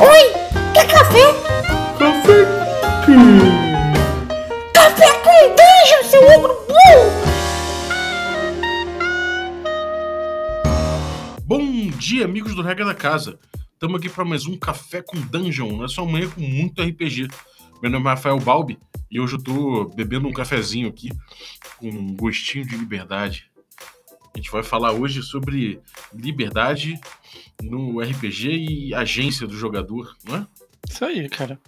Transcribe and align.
Oi, 0.00 0.32
quer 0.72 0.86
café? 0.86 1.34
Café 1.98 2.46
Café 4.72 5.12
com 5.24 5.56
dungeon, 5.56 6.04
seu 6.08 6.22
ogro 6.22 6.54
burro! 6.68 7.10
Bom 11.42 11.90
dia, 11.98 12.24
amigos 12.24 12.54
do 12.54 12.62
Regra 12.62 12.84
da 12.84 12.94
Casa. 12.94 13.40
Estamos 13.72 13.98
aqui 13.98 14.08
para 14.08 14.24
mais 14.24 14.46
um 14.46 14.56
Café 14.56 15.02
com 15.02 15.20
Dungeon, 15.20 15.76
nessa 15.76 16.04
manhã 16.04 16.30
com 16.30 16.42
muito 16.42 16.80
RPG. 16.80 17.26
Meu 17.82 17.90
nome 17.90 18.06
é 18.06 18.10
Rafael 18.10 18.38
Balbi 18.38 18.78
e 19.10 19.18
hoje 19.18 19.34
eu 19.34 19.42
tô 19.42 19.86
bebendo 19.96 20.28
um 20.28 20.32
cafezinho 20.32 20.88
aqui 20.88 21.10
com 21.76 21.88
um 21.88 22.14
gostinho 22.14 22.64
de 22.64 22.76
liberdade. 22.76 23.50
A 24.38 24.40
gente 24.40 24.52
vai 24.52 24.62
falar 24.62 24.92
hoje 24.92 25.20
sobre 25.20 25.80
liberdade 26.14 26.96
no 27.60 28.00
RPG 28.00 28.50
e 28.50 28.94
agência 28.94 29.48
do 29.48 29.56
jogador, 29.56 30.16
não 30.24 30.36
é? 30.36 30.46
Isso 30.88 31.04
aí, 31.04 31.28
cara. 31.28 31.58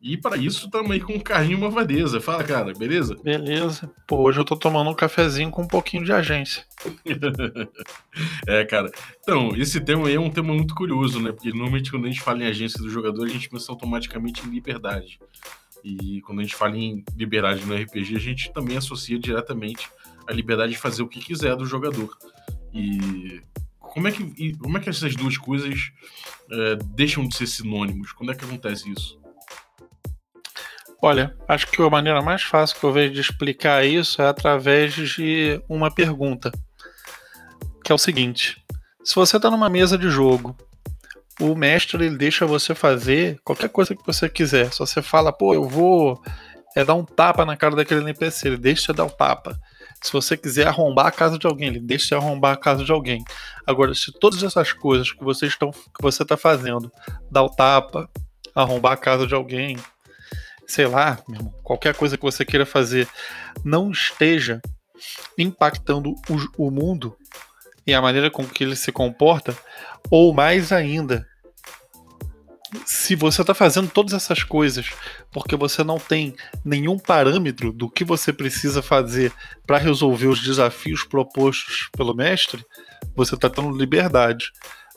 E 0.00 0.16
para 0.16 0.38
isso 0.38 0.64
estamos 0.64 0.90
aí 0.90 1.00
com 1.00 1.12
um 1.12 1.20
carrinho 1.20 1.58
e 1.58 1.60
uma 1.60 1.68
vadeza. 1.68 2.22
Fala, 2.22 2.42
cara, 2.42 2.72
beleza? 2.72 3.14
Beleza. 3.22 3.90
Pô, 4.06 4.22
hoje 4.22 4.40
eu 4.40 4.44
tô 4.44 4.56
tomando 4.56 4.88
um 4.88 4.94
cafezinho 4.94 5.50
com 5.50 5.64
um 5.64 5.68
pouquinho 5.68 6.02
de 6.02 6.12
agência. 6.14 6.64
é, 8.48 8.64
cara. 8.64 8.90
Então, 9.20 9.54
esse 9.54 9.78
tema 9.82 10.08
aí 10.08 10.14
é 10.14 10.20
um 10.20 10.30
tema 10.30 10.54
muito 10.54 10.74
curioso, 10.74 11.20
né? 11.20 11.30
Porque 11.30 11.50
normalmente 11.50 11.90
quando 11.90 12.06
a 12.06 12.08
gente 12.08 12.22
fala 12.22 12.42
em 12.42 12.46
agência 12.46 12.82
do 12.82 12.88
jogador, 12.88 13.26
a 13.26 13.28
gente 13.28 13.50
pensa 13.50 13.70
automaticamente 13.70 14.46
em 14.46 14.50
liberdade. 14.50 15.18
E 15.84 16.22
quando 16.22 16.40
a 16.40 16.42
gente 16.42 16.56
fala 16.56 16.76
em 16.78 17.04
liberdade 17.14 17.64
no 17.66 17.76
RPG, 17.76 18.16
a 18.16 18.18
gente 18.18 18.52
também 18.54 18.78
associa 18.78 19.18
diretamente 19.18 19.90
a 20.26 20.32
liberdade 20.32 20.72
de 20.72 20.78
fazer 20.78 21.02
o 21.02 21.08
que 21.08 21.20
quiser 21.20 21.54
do 21.54 21.66
jogador. 21.66 22.16
E 22.72 23.42
como 23.78 24.08
é 24.08 24.12
que, 24.12 24.56
como 24.56 24.78
é 24.78 24.80
que 24.80 24.88
essas 24.88 25.14
duas 25.14 25.36
coisas 25.36 25.92
é, 26.50 26.76
deixam 26.94 27.28
de 27.28 27.36
ser 27.36 27.46
sinônimos? 27.46 28.12
Quando 28.12 28.32
é 28.32 28.34
que 28.34 28.44
acontece 28.46 28.90
isso? 28.90 29.20
Olha, 31.02 31.36
acho 31.46 31.66
que 31.66 31.82
a 31.82 31.90
maneira 31.90 32.22
mais 32.22 32.42
fácil 32.42 32.80
que 32.80 32.84
eu 32.84 32.92
vejo 32.92 33.12
de 33.12 33.20
explicar 33.20 33.84
isso 33.84 34.22
é 34.22 34.26
através 34.26 34.94
de 34.94 35.60
uma 35.68 35.94
pergunta, 35.94 36.50
que 37.84 37.92
é 37.92 37.94
o 37.94 37.98
seguinte: 37.98 38.64
se 39.04 39.14
você 39.14 39.36
está 39.36 39.50
numa 39.50 39.68
mesa 39.68 39.98
de 39.98 40.08
jogo, 40.08 40.56
o 41.40 41.54
mestre 41.54 42.04
ele 42.04 42.16
deixa 42.16 42.46
você 42.46 42.74
fazer 42.74 43.38
qualquer 43.44 43.68
coisa 43.68 43.94
que 43.94 44.06
você 44.06 44.28
quiser. 44.28 44.72
Se 44.72 44.78
você 44.78 45.02
fala, 45.02 45.32
pô, 45.32 45.54
eu 45.54 45.68
vou 45.68 46.22
é, 46.76 46.84
dar 46.84 46.94
um 46.94 47.04
tapa 47.04 47.44
na 47.44 47.56
cara 47.56 47.76
daquele 47.76 48.00
NPC, 48.00 48.48
ele 48.48 48.56
deixa 48.56 48.86
você 48.86 48.92
dar 48.92 49.04
o 49.04 49.06
um 49.06 49.10
tapa. 49.10 49.58
Se 50.02 50.12
você 50.12 50.36
quiser 50.36 50.66
arrombar 50.66 51.06
a 51.06 51.10
casa 51.10 51.38
de 51.38 51.46
alguém, 51.46 51.68
ele 51.68 51.80
deixa 51.80 52.08
você 52.08 52.14
arrombar 52.14 52.52
a 52.52 52.56
casa 52.56 52.84
de 52.84 52.92
alguém. 52.92 53.24
Agora, 53.66 53.94
se 53.94 54.12
todas 54.12 54.42
essas 54.42 54.72
coisas 54.72 55.10
que 55.10 55.24
você 55.24 55.46
estão, 55.46 55.70
que 55.70 56.02
você 56.02 56.22
está 56.22 56.36
fazendo, 56.36 56.92
dar 57.30 57.42
o 57.42 57.48
tapa, 57.48 58.08
arrombar 58.54 58.92
a 58.92 58.96
casa 58.96 59.26
de 59.26 59.34
alguém, 59.34 59.76
sei 60.66 60.86
lá, 60.86 61.18
irmão, 61.28 61.54
qualquer 61.62 61.94
coisa 61.94 62.16
que 62.16 62.22
você 62.22 62.44
queira 62.44 62.66
fazer, 62.66 63.08
não 63.64 63.90
esteja 63.90 64.60
impactando 65.38 66.10
o, 66.28 66.66
o 66.66 66.70
mundo 66.70 67.16
e 67.86 67.94
a 67.94 68.00
maneira 68.00 68.30
com 68.30 68.44
que 68.44 68.64
ele 68.64 68.76
se 68.76 68.90
comporta, 68.90 69.56
ou 70.10 70.32
mais 70.32 70.72
ainda, 70.72 71.26
se 72.84 73.14
você 73.14 73.42
está 73.42 73.54
fazendo 73.54 73.88
todas 73.88 74.12
essas 74.12 74.42
coisas 74.42 74.90
porque 75.30 75.56
você 75.56 75.84
não 75.84 75.98
tem 75.98 76.34
nenhum 76.64 76.98
parâmetro 76.98 77.72
do 77.72 77.88
que 77.88 78.04
você 78.04 78.32
precisa 78.32 78.82
fazer 78.82 79.32
para 79.66 79.78
resolver 79.78 80.26
os 80.26 80.40
desafios 80.40 81.04
propostos 81.04 81.88
pelo 81.96 82.14
mestre, 82.14 82.64
você 83.14 83.34
está 83.34 83.48
tendo 83.48 83.76
liberdade. 83.76 84.50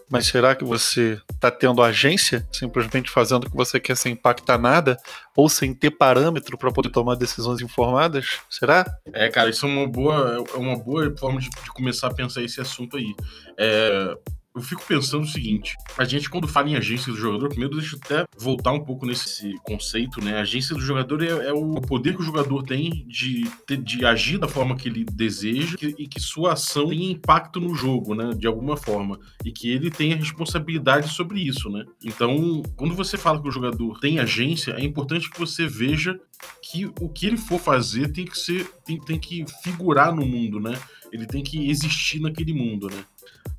Mas 0.09 0.27
será 0.27 0.55
que 0.55 0.63
você 0.63 1.19
está 1.33 1.51
tendo 1.51 1.81
agência, 1.81 2.47
simplesmente 2.51 3.09
fazendo 3.09 3.45
o 3.45 3.49
que 3.49 3.55
você 3.55 3.79
quer 3.79 3.95
sem 3.95 4.13
impactar 4.13 4.57
nada, 4.57 4.97
ou 5.35 5.49
sem 5.49 5.73
ter 5.73 5.91
parâmetro 5.91 6.57
para 6.57 6.71
poder 6.71 6.89
tomar 6.89 7.15
decisões 7.15 7.61
informadas? 7.61 8.39
Será? 8.49 8.85
É, 9.11 9.29
cara, 9.29 9.49
isso 9.49 9.65
é 9.65 9.69
uma 9.69 9.87
boa, 9.87 10.45
é 10.53 10.57
uma 10.57 10.77
boa 10.77 11.13
forma 11.17 11.39
de, 11.39 11.49
de 11.49 11.69
começar 11.71 12.07
a 12.07 12.13
pensar 12.13 12.41
esse 12.41 12.61
assunto 12.61 12.95
aí. 12.95 13.13
É, 13.57 14.17
eu 14.57 14.61
fico 14.61 14.83
pensando 14.85 15.23
o 15.23 15.27
seguinte: 15.27 15.77
a 15.97 16.03
gente, 16.03 16.29
quando 16.29 16.47
fala 16.47 16.69
em 16.69 16.75
agência 16.75 17.11
do 17.11 17.17
jogador, 17.17 17.49
primeiro 17.49 17.75
deixa 17.75 17.95
eu 17.95 17.99
até 18.03 18.25
voltar 18.37 18.71
um 18.71 18.83
pouco 18.83 19.05
nesse 19.05 19.53
conceito, 19.63 20.23
né? 20.23 20.37
A 20.37 20.41
agência 20.41 20.75
do 20.75 20.81
jogador 20.81 21.21
é, 21.23 21.47
é 21.47 21.53
o 21.53 21.79
poder 21.81 22.15
que 22.15 22.21
o 22.21 22.25
jogador 22.25 22.63
tem 22.63 23.05
de, 23.07 23.45
de 23.83 24.05
agir 24.05 24.39
da 24.39 24.47
forma 24.47 24.75
que 24.75 24.89
ele 24.89 25.05
deseja 25.05 25.77
e 25.81 26.07
que 26.07 26.19
sua 26.19 26.53
ação 26.53 26.89
tem 26.89 27.11
impacto 27.11 27.59
no 27.59 27.75
jogo, 27.75 28.15
né? 28.15 28.31
De 28.35 28.47
alguma 28.47 28.75
forma. 28.75 29.19
E 29.45 29.51
que 29.51 29.69
ele 29.69 29.91
tem 29.91 30.13
a 30.13 30.17
responsabilidade 30.17 31.09
sobre 31.09 31.39
isso, 31.39 31.69
né? 31.69 31.85
Então, 32.03 32.63
quando 32.75 32.95
você 32.95 33.17
fala 33.17 33.41
que 33.41 33.47
o 33.47 33.51
jogador 33.51 33.99
tem 33.99 34.19
agência, 34.19 34.71
é 34.71 34.83
importante 34.83 35.29
que 35.29 35.39
você 35.39 35.67
veja 35.67 36.19
que 36.61 36.85
o 36.99 37.09
que 37.09 37.27
ele 37.27 37.37
for 37.37 37.59
fazer 37.59 38.11
tem 38.11 38.25
que 38.25 38.37
ser. 38.37 38.67
tem, 38.85 38.99
tem 38.99 39.19
que 39.19 39.45
figurar 39.63 40.15
no 40.15 40.25
mundo, 40.25 40.59
né? 40.59 40.77
Ele 41.11 41.25
tem 41.25 41.43
que 41.43 41.69
existir 41.69 42.19
naquele 42.19 42.53
mundo, 42.53 42.89
né? 42.89 43.03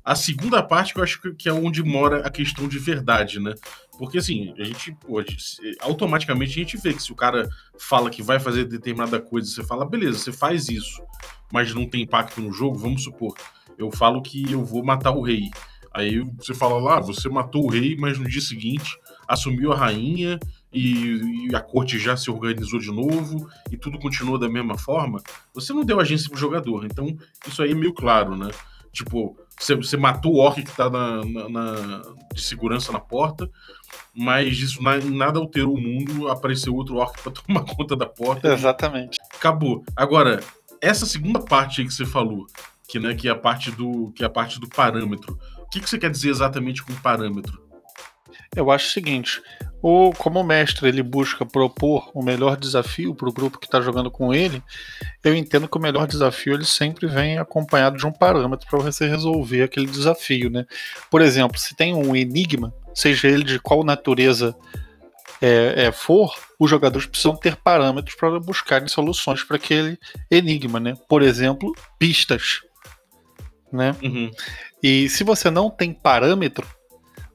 A 0.03 0.15
segunda 0.15 0.63
parte 0.63 0.93
que 0.93 0.99
eu 0.99 1.03
acho 1.03 1.21
que 1.33 1.49
é 1.49 1.53
onde 1.53 1.83
mora 1.83 2.25
a 2.25 2.29
questão 2.29 2.67
de 2.67 2.79
verdade, 2.79 3.39
né? 3.39 3.53
Porque 3.97 4.17
assim, 4.17 4.53
a 4.57 4.63
gente, 4.63 4.91
pô, 4.93 5.23
automaticamente 5.81 6.51
a 6.51 6.63
gente 6.63 6.77
vê 6.77 6.93
que 6.93 7.03
se 7.03 7.11
o 7.11 7.15
cara 7.15 7.49
fala 7.77 8.09
que 8.09 8.23
vai 8.23 8.39
fazer 8.39 8.65
determinada 8.65 9.19
coisa, 9.19 9.49
você 9.49 9.63
fala, 9.63 9.85
beleza, 9.85 10.17
você 10.17 10.31
faz 10.31 10.69
isso, 10.69 11.01
mas 11.51 11.73
não 11.73 11.85
tem 11.85 12.03
impacto 12.03 12.41
no 12.41 12.51
jogo, 12.51 12.77
vamos 12.77 13.03
supor, 13.03 13.35
eu 13.77 13.91
falo 13.91 14.21
que 14.21 14.51
eu 14.51 14.63
vou 14.63 14.83
matar 14.83 15.11
o 15.11 15.21
rei. 15.21 15.49
Aí 15.93 16.19
você 16.37 16.53
fala 16.53 16.79
lá, 16.79 16.99
você 16.99 17.27
matou 17.29 17.65
o 17.65 17.69
rei, 17.69 17.95
mas 17.97 18.17
no 18.17 18.27
dia 18.27 18.41
seguinte 18.41 18.97
assumiu 19.27 19.71
a 19.71 19.77
rainha 19.77 20.39
e, 20.71 21.47
e, 21.47 21.55
a 21.55 21.59
corte 21.59 21.97
já 21.97 22.15
se 22.15 22.29
organizou 22.29 22.79
de 22.79 22.91
novo 22.91 23.49
e 23.71 23.77
tudo 23.77 23.99
continua 23.99 24.37
da 24.37 24.47
mesma 24.47 24.77
forma. 24.77 25.21
Você 25.53 25.73
não 25.73 25.83
deu 25.83 25.99
agência 25.99 26.29
pro 26.29 26.39
jogador, 26.39 26.85
então 26.85 27.17
isso 27.47 27.61
aí 27.63 27.71
é 27.71 27.75
meio 27.75 27.93
claro, 27.93 28.35
né? 28.35 28.51
Tipo, 28.91 29.37
você, 29.59 29.75
você 29.75 29.97
matou 29.97 30.33
o 30.33 30.37
orc 30.37 30.63
que 30.63 30.75
tá 30.75 30.89
na, 30.89 31.23
na, 31.23 31.49
na, 31.49 32.01
de 32.33 32.41
segurança 32.41 32.91
na 32.91 32.99
porta, 32.99 33.49
mas 34.15 34.57
isso 34.57 34.81
na, 34.81 34.97
nada 34.97 35.39
alterou 35.39 35.75
o 35.75 35.81
mundo, 35.81 36.27
apareceu 36.27 36.73
outro 36.75 36.97
orc 36.97 37.21
pra 37.21 37.31
tomar 37.33 37.61
conta 37.61 37.95
da 37.95 38.05
porta. 38.05 38.53
Exatamente. 38.53 39.19
Acabou. 39.35 39.83
Agora, 39.95 40.39
essa 40.81 41.05
segunda 41.05 41.39
parte 41.39 41.81
aí 41.81 41.87
que 41.87 41.93
você 41.93 42.05
falou, 42.05 42.47
que, 42.87 42.99
né, 42.99 43.13
que 43.13 43.27
é 43.27 43.31
a 43.31 43.35
parte 43.35 43.71
do 43.71 44.11
que 44.15 44.23
é 44.23 44.25
a 44.27 44.29
parte 44.29 44.59
do 44.59 44.67
parâmetro. 44.67 45.37
O 45.59 45.69
que, 45.69 45.79
que 45.79 45.89
você 45.89 45.99
quer 45.99 46.09
dizer 46.09 46.29
exatamente 46.29 46.83
com 46.83 46.93
parâmetro? 46.95 47.68
Eu 48.55 48.71
acho 48.71 48.87
o 48.87 48.91
seguinte: 48.91 49.41
o, 49.81 50.11
como 50.17 50.43
mestre 50.43 50.87
ele 50.89 51.01
busca 51.01 51.45
propor 51.45 52.11
o 52.13 52.21
melhor 52.21 52.57
desafio 52.57 53.15
para 53.15 53.29
o 53.29 53.33
grupo 53.33 53.57
que 53.57 53.65
está 53.65 53.79
jogando 53.79 54.11
com 54.11 54.33
ele, 54.33 54.61
eu 55.23 55.33
entendo 55.33 55.67
que 55.67 55.77
o 55.77 55.81
melhor 55.81 56.05
desafio 56.05 56.53
ele 56.53 56.65
sempre 56.65 57.07
vem 57.07 57.37
acompanhado 57.37 57.97
de 57.97 58.05
um 58.05 58.11
parâmetro 58.11 58.67
para 58.69 58.79
você 58.79 59.07
resolver 59.07 59.63
aquele 59.63 59.85
desafio. 59.85 60.49
Né? 60.49 60.65
Por 61.09 61.21
exemplo, 61.21 61.57
se 61.57 61.75
tem 61.75 61.93
um 61.93 62.15
enigma, 62.15 62.73
seja 62.93 63.27
ele 63.27 63.43
de 63.43 63.59
qual 63.59 63.83
natureza 63.83 64.55
é, 65.41 65.85
é, 65.85 65.91
for, 65.91 66.33
os 66.59 66.69
jogadores 66.69 67.07
precisam 67.07 67.35
ter 67.35 67.55
parâmetros 67.55 68.15
para 68.15 68.37
buscarem 68.39 68.89
soluções 68.89 69.43
para 69.43 69.55
aquele 69.55 69.97
enigma. 70.29 70.79
Né? 70.79 70.93
Por 71.07 71.21
exemplo, 71.21 71.73
pistas. 71.97 72.61
Né? 73.71 73.95
Uhum. 74.03 74.29
E 74.83 75.07
se 75.07 75.23
você 75.23 75.49
não 75.49 75.69
tem 75.69 75.93
parâmetro, 75.93 76.67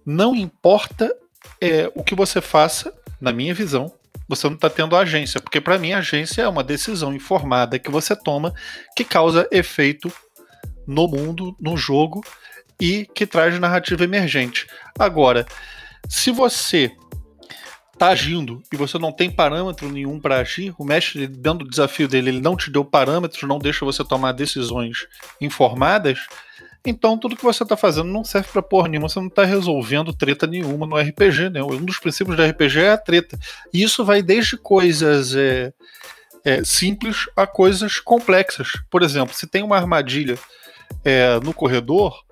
não 0.04 0.34
importa 0.34 1.14
é, 1.60 1.90
o 1.94 2.02
que 2.02 2.14
você 2.14 2.40
faça, 2.40 2.92
na 3.20 3.32
minha 3.32 3.54
visão, 3.54 3.92
você 4.28 4.46
não 4.46 4.54
está 4.54 4.70
tendo 4.70 4.96
agência, 4.96 5.40
porque 5.40 5.60
para 5.60 5.78
mim 5.78 5.92
agência 5.92 6.42
é 6.42 6.48
uma 6.48 6.64
decisão 6.64 7.14
informada 7.14 7.78
que 7.78 7.90
você 7.90 8.16
toma 8.16 8.54
que 8.96 9.04
causa 9.04 9.48
efeito 9.50 10.10
no 10.86 11.06
mundo, 11.06 11.54
no 11.60 11.76
jogo 11.76 12.22
e 12.80 13.06
que 13.14 13.26
traz 13.26 13.58
narrativa 13.58 14.04
emergente. 14.04 14.66
Agora, 14.98 15.46
se 16.08 16.30
você 16.30 16.90
está 17.92 18.08
agindo 18.08 18.62
e 18.72 18.76
você 18.76 18.98
não 18.98 19.12
tem 19.12 19.30
parâmetro 19.30 19.88
nenhum 19.88 20.18
para 20.18 20.38
agir, 20.38 20.74
o 20.78 20.84
mestre 20.84 21.26
dando 21.26 21.62
o 21.62 21.68
desafio 21.68 22.08
dele, 22.08 22.30
ele 22.30 22.40
não 22.40 22.56
te 22.56 22.70
deu 22.70 22.84
parâmetros, 22.84 23.42
não 23.44 23.58
deixa 23.58 23.84
você 23.84 24.04
tomar 24.04 24.32
decisões 24.32 25.06
informadas, 25.40 26.18
então 26.84 27.16
tudo 27.16 27.36
que 27.36 27.42
você 27.42 27.62
está 27.62 27.76
fazendo 27.76 28.08
não 28.08 28.22
serve 28.22 28.48
para 28.52 28.62
porra 28.62 28.88
nenhuma, 28.88 29.08
você 29.08 29.18
não 29.18 29.28
está 29.28 29.44
resolvendo 29.44 30.12
treta 30.12 30.46
nenhuma 30.46 30.86
no 30.86 30.96
RPG, 30.96 31.48
né? 31.50 31.62
Um 31.62 31.84
dos 31.84 31.98
princípios 31.98 32.36
do 32.36 32.44
RPG 32.44 32.80
é 32.80 32.90
a 32.90 32.98
treta. 32.98 33.38
E 33.72 33.82
isso 33.82 34.04
vai 34.04 34.20
desde 34.20 34.58
coisas 34.58 35.34
é, 35.34 35.72
é, 36.44 36.62
simples 36.62 37.26
a 37.34 37.46
coisas 37.46 37.98
complexas. 37.98 38.72
Por 38.90 39.02
exemplo, 39.02 39.34
se 39.34 39.46
tem 39.46 39.62
uma 39.62 39.76
armadilha 39.76 40.38
é, 41.02 41.40
no 41.40 41.54
corredor, 41.54 42.22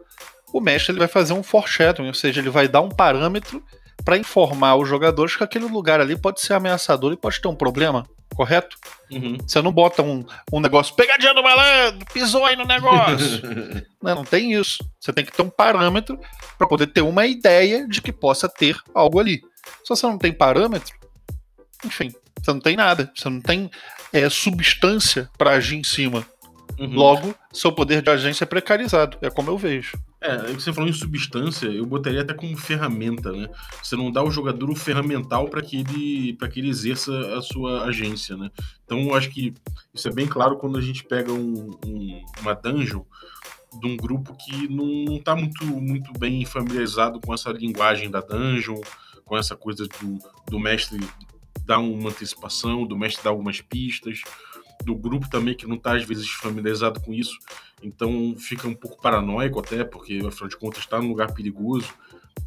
o 0.52 0.60
mestre 0.60 0.93
ele 0.93 0.99
vai 0.99 1.08
fazer 1.08 1.32
um 1.32 1.43
foreshadowing, 1.43 2.08
ou 2.08 2.14
seja, 2.14 2.40
ele 2.40 2.50
vai 2.50 2.69
dar 2.69 2.82
um 2.82 2.90
parâmetro 2.90 3.64
para 4.04 4.19
informar 4.19 4.76
os 4.76 4.88
jogadores 4.88 5.34
que 5.34 5.44
aquele 5.44 5.64
lugar 5.64 6.00
ali 6.00 6.16
pode 6.16 6.40
ser 6.40 6.52
ameaçador 6.52 7.12
e 7.12 7.16
pode 7.16 7.40
ter 7.40 7.49
um 7.49 7.54
problema 7.54 8.06
correto? 8.34 8.76
Uhum. 9.11 9.37
Você 9.46 9.61
não 9.61 9.73
bota 9.73 10.02
um, 10.02 10.25
um 10.52 10.61
negócio, 10.61 10.94
pegadinha 10.94 11.34
do 11.34 11.43
malandro, 11.43 12.06
pisou 12.12 12.44
aí 12.44 12.56
no 12.56 12.64
negócio. 12.64 13.43
não, 14.02 14.17
não 14.17 14.25
tem 14.25 14.52
isso. 14.52 14.79
Você 15.00 15.12
tem 15.12 15.25
que 15.25 15.32
ter 15.32 15.43
um 15.43 15.50
parâmetro 15.50 16.19
para 16.56 16.67
poder 16.67 16.87
ter 16.88 17.02
uma 17.02 17.26
ideia 17.26 17.87
de 17.87 18.00
que 18.00 18.12
possa 18.12 18.49
ter 18.49 18.76
algo 18.94 19.19
ali. 19.19 19.40
Se 19.84 19.88
você 19.88 20.06
não 20.06 20.19
tem 20.19 20.32
parâmetro, 20.32 20.94
enfim, 21.84 22.12
você 22.40 22.52
não 22.52 22.61
tem 22.61 22.76
nada. 22.76 23.11
Você 23.14 23.29
não 23.29 23.40
tem 23.40 23.70
é, 24.12 24.29
substância 24.29 25.31
para 25.37 25.52
agir 25.52 25.76
em 25.76 25.85
cima. 25.85 26.26
Uhum. 26.78 26.94
Logo, 26.94 27.35
seu 27.52 27.73
poder 27.73 28.02
de 28.02 28.11
agência 28.11 28.44
é 28.44 28.46
precarizado. 28.46 29.19
É 29.20 29.31
como 29.31 29.50
eu 29.50 29.58
vejo. 29.58 29.96
É, 30.24 30.52
você 30.52 30.72
falou 30.72 30.88
em 30.88 30.92
substância, 30.92 31.66
eu 31.66 31.84
botaria 31.84 32.22
até 32.22 32.32
como 32.32 32.56
ferramenta, 32.56 33.32
né? 33.32 33.48
Você 33.82 33.96
não 33.96 34.10
dá 34.10 34.20
ao 34.20 34.30
jogador 34.30 34.70
o 34.70 34.76
ferramental 34.76 35.48
para 35.48 35.60
que 35.60 35.80
ele 35.80 36.34
para 36.34 36.48
que 36.48 36.60
ele 36.60 36.69
exerça 36.69 37.12
a 37.36 37.42
sua 37.42 37.84
agência, 37.86 38.36
né? 38.36 38.48
Então 38.84 39.00
eu 39.00 39.14
acho 39.16 39.30
que 39.30 39.52
isso 39.92 40.06
é 40.06 40.12
bem 40.12 40.28
claro 40.28 40.56
quando 40.58 40.78
a 40.78 40.80
gente 40.80 41.02
pega 41.02 41.32
um, 41.32 41.76
um, 41.84 42.24
uma 42.40 42.54
dungeon 42.54 43.02
de 43.80 43.86
um 43.86 43.96
grupo 43.96 44.36
que 44.36 44.69
não, 44.69 44.86
não 45.14 45.19
tá 45.19 45.34
muito, 45.34 45.64
muito 45.64 46.12
bem 46.16 46.44
familiarizado 46.44 47.20
com 47.20 47.34
essa 47.34 47.50
linguagem 47.50 48.08
da 48.08 48.20
dungeon, 48.20 48.80
com 49.25 49.36
essa 49.36 49.56
coisa 49.56 49.88
do, 49.88 50.18
do 50.48 50.60
mestre 50.60 51.00
dar 51.64 51.78
uma 51.78 52.10
antecipação, 52.10 52.86
do 52.86 52.96
mestre 52.96 53.25
dar 53.25 53.30
algumas 53.30 53.60
pistas, 53.60 54.20
do 54.84 54.94
grupo 54.94 55.28
também 55.28 55.54
que 55.54 55.66
não 55.66 55.76
está 55.76 55.96
às 55.96 56.04
vezes 56.04 56.28
familiarizado 56.28 57.00
com 57.00 57.12
isso, 57.12 57.36
então 57.82 58.34
fica 58.38 58.69
um 58.69 58.74
pouco 58.74 59.00
paranoico 59.00 59.60
até, 59.60 59.84
porque 59.84 60.20
afinal 60.26 60.48
de 60.48 60.56
contas 60.56 60.80
está 60.80 61.00
num 61.00 61.08
lugar 61.08 61.32
perigoso, 61.32 61.92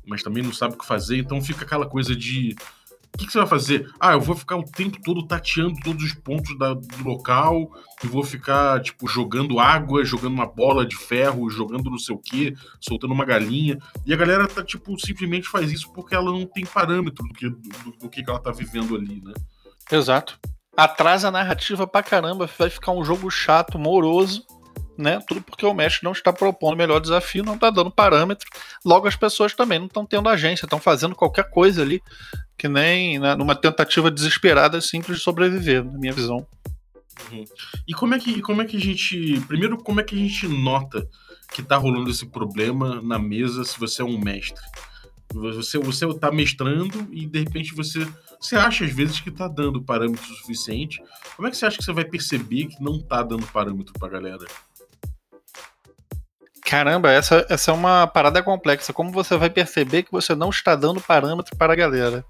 mas 0.06 0.24
também 0.24 0.44
não 0.44 0.54
sabe 0.54 0.75
o 0.75 0.77
que 0.77 0.86
fazer, 0.86 1.18
então 1.18 1.42
fica 1.42 1.66
aquela 1.66 1.88
coisa 1.88 2.16
de 2.16 2.56
o 3.16 3.18
que, 3.18 3.27
que, 3.27 3.31
você 3.31 3.38
vai 3.38 3.48
fazer? 3.48 3.89
Ah, 3.98 4.12
eu 4.12 4.19
vou 4.19 4.36
ficar 4.36 4.57
o 4.57 4.63
tempo 4.63 5.00
todo 5.01 5.25
tateando 5.25 5.80
todos 5.81 6.04
os 6.04 6.13
pontos 6.13 6.57
da, 6.60 6.74
do 6.74 7.04
local 7.06 7.72
e 8.04 8.07
vou 8.07 8.22
ficar, 8.25 8.81
tipo, 8.81 9.07
jogando 9.07 9.57
água, 9.57 10.04
jogando 10.04 10.33
uma 10.33 10.45
bola 10.45 10.86
de 10.86 10.98
ferro, 10.98 11.50
jogando 11.50 11.89
não 11.89 11.98
sei 11.98 12.13
o 12.13 12.19
que, 12.19 12.54
soltando 12.78 13.13
uma 13.13 13.24
galinha. 13.24 13.80
E 14.06 14.13
a 14.13 14.18
galera 14.18 14.50
tá, 14.50 14.62
tipo, 14.62 15.00
simplesmente 15.00 15.48
faz 15.48 15.71
isso 15.71 15.94
porque 15.94 16.13
ela 16.13 16.30
não 16.30 16.45
tem 16.45 16.66
parâmetro 16.66 17.25
do 17.25 17.33
que, 17.33 17.50
do, 17.50 17.92
do 18.01 18.10
que 18.10 18.21
ela 18.28 18.38
tá 18.38 18.51
vivendo 18.51 18.98
ali, 18.98 19.21
né? 19.24 19.33
Exato. 19.89 20.38
Atrasa 20.75 21.30
a 21.30 21.31
narrativa 21.31 21.88
pra 21.88 22.04
caramba, 22.04 22.50
vai 22.57 22.69
ficar 22.69 22.92
um 22.92 23.04
jogo 23.04 23.30
chato, 23.30 23.80
moroso, 23.80 24.45
né? 24.98 25.19
Tudo 25.27 25.42
porque 25.42 25.66
o 25.66 25.74
mestre 25.74 26.04
não 26.04 26.12
está 26.12 26.31
propondo 26.31 26.74
o 26.74 26.77
melhor 26.77 27.00
desafio, 27.00 27.44
não 27.44 27.56
está 27.56 27.69
dando 27.69 27.92
parâmetro. 27.92 28.48
Logo, 28.83 29.07
as 29.07 29.16
pessoas 29.16 29.54
também 29.54 29.80
não 29.80 29.88
estão 29.88 30.06
tendo 30.06 30.30
agência, 30.30 30.66
estão 30.66 30.80
fazendo 30.80 31.16
qualquer 31.16 31.50
coisa 31.50 31.81
ali, 31.81 32.01
que 32.57 32.68
nem 32.68 33.19
né, 33.19 33.36
numa 33.36 33.56
tentativa 33.56 34.10
desesperada 34.12 34.80
simples 34.81 35.18
de 35.18 35.24
sobreviver, 35.24 35.83
na 35.83 35.98
minha 35.98 36.13
visão. 36.13 36.45
Uhum. 37.31 37.45
E 37.88 37.94
como 37.94 38.13
é 38.13 38.19
que 38.19 38.42
como 38.42 38.62
é 38.62 38.66
que 38.66 38.78
a 38.78 38.80
gente, 38.80 39.39
primeiro, 39.48 39.78
como 39.78 40.00
é 40.00 40.04
que 40.04 40.16
a 40.16 40.18
gente 40.18 40.48
nota 40.48 41.07
que 41.54 41.62
está 41.62 41.78
rolando 41.78 42.10
esse 42.10 42.25
problema 42.25 43.01
na 43.01 43.18
mesa 43.18 43.63
se 43.63 43.80
você 43.80 44.01
é 44.01 44.06
um 44.06 44.18
mestre? 44.18 44.63
Você 45.36 45.78
você 45.78 46.06
está 46.06 46.32
mestrando 46.32 47.08
e 47.12 47.26
de 47.26 47.40
repente 47.40 47.76
você 47.76 48.08
você 48.40 48.56
acha 48.56 48.86
às 48.86 48.92
vezes 48.92 49.20
que 49.20 49.30
está 49.30 49.48
dando 49.48 49.82
parâmetro 49.82 50.26
suficiente. 50.26 51.02
Como 51.36 51.48
é 51.48 51.52
que 51.52 51.58
você 51.58 51.66
acha 51.66 51.78
que 51.78 51.84
você 51.84 51.94
vai 51.94 52.06
perceber 52.06 52.68
que 52.68 52.82
não 52.82 52.98
está 52.98 53.22
dando 53.22 53.46
parâmetro 53.48 53.94
para 53.94 54.08
a 54.08 54.12
galera? 54.12 54.46
Caramba, 56.66 57.12
essa, 57.12 57.46
essa 57.48 57.70
é 57.70 57.74
uma 57.74 58.08
parada 58.08 58.42
complexa. 58.42 58.92
Como 58.92 59.12
você 59.12 59.38
vai 59.38 59.50
perceber 59.50 60.04
que 60.04 60.12
você 60.12 60.34
não 60.34 60.50
está 60.50 60.76
dando 60.76 61.00
parâmetro 61.00 61.56
para 61.56 61.74
a 61.74 61.76
galera? 61.76 62.26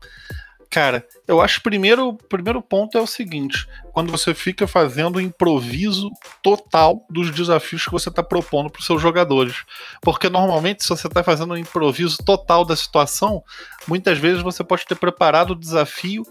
Cara, 0.75 1.07
eu 1.25 1.39
acho 1.39 1.62
primeiro, 1.62 2.10
o 2.10 2.13
primeiro 2.13 2.62
ponto 2.62 2.98
é 2.98 3.01
o 3.01 3.07
seguinte: 3.07 3.66
quando 3.94 4.12
você 4.12 4.33
fica 4.33 4.68
fazendo 4.68 5.22
improviso 5.22 6.12
total 6.44 7.06
dos 7.10 7.31
desafios 7.31 7.86
que 7.86 7.94
você 7.94 8.10
está 8.10 8.22
propondo 8.22 8.69
para 8.69 8.81
os 8.81 8.86
seus 8.86 9.01
jogadores. 9.01 9.63
Porque 10.01 10.30
normalmente, 10.30 10.83
se 10.83 10.89
você 10.89 11.07
está 11.07 11.24
fazendo 11.24 11.54
um 11.54 11.57
improviso 11.57 12.18
total 12.18 12.66
da 12.66 12.75
situação, 12.75 13.42
muitas 13.88 14.18
vezes 14.18 14.44
você 14.44 14.66
pode 14.66 14.86
ter 14.86 14.95
preparado 14.95 15.51
o 15.51 15.56
desafio 15.56 16.25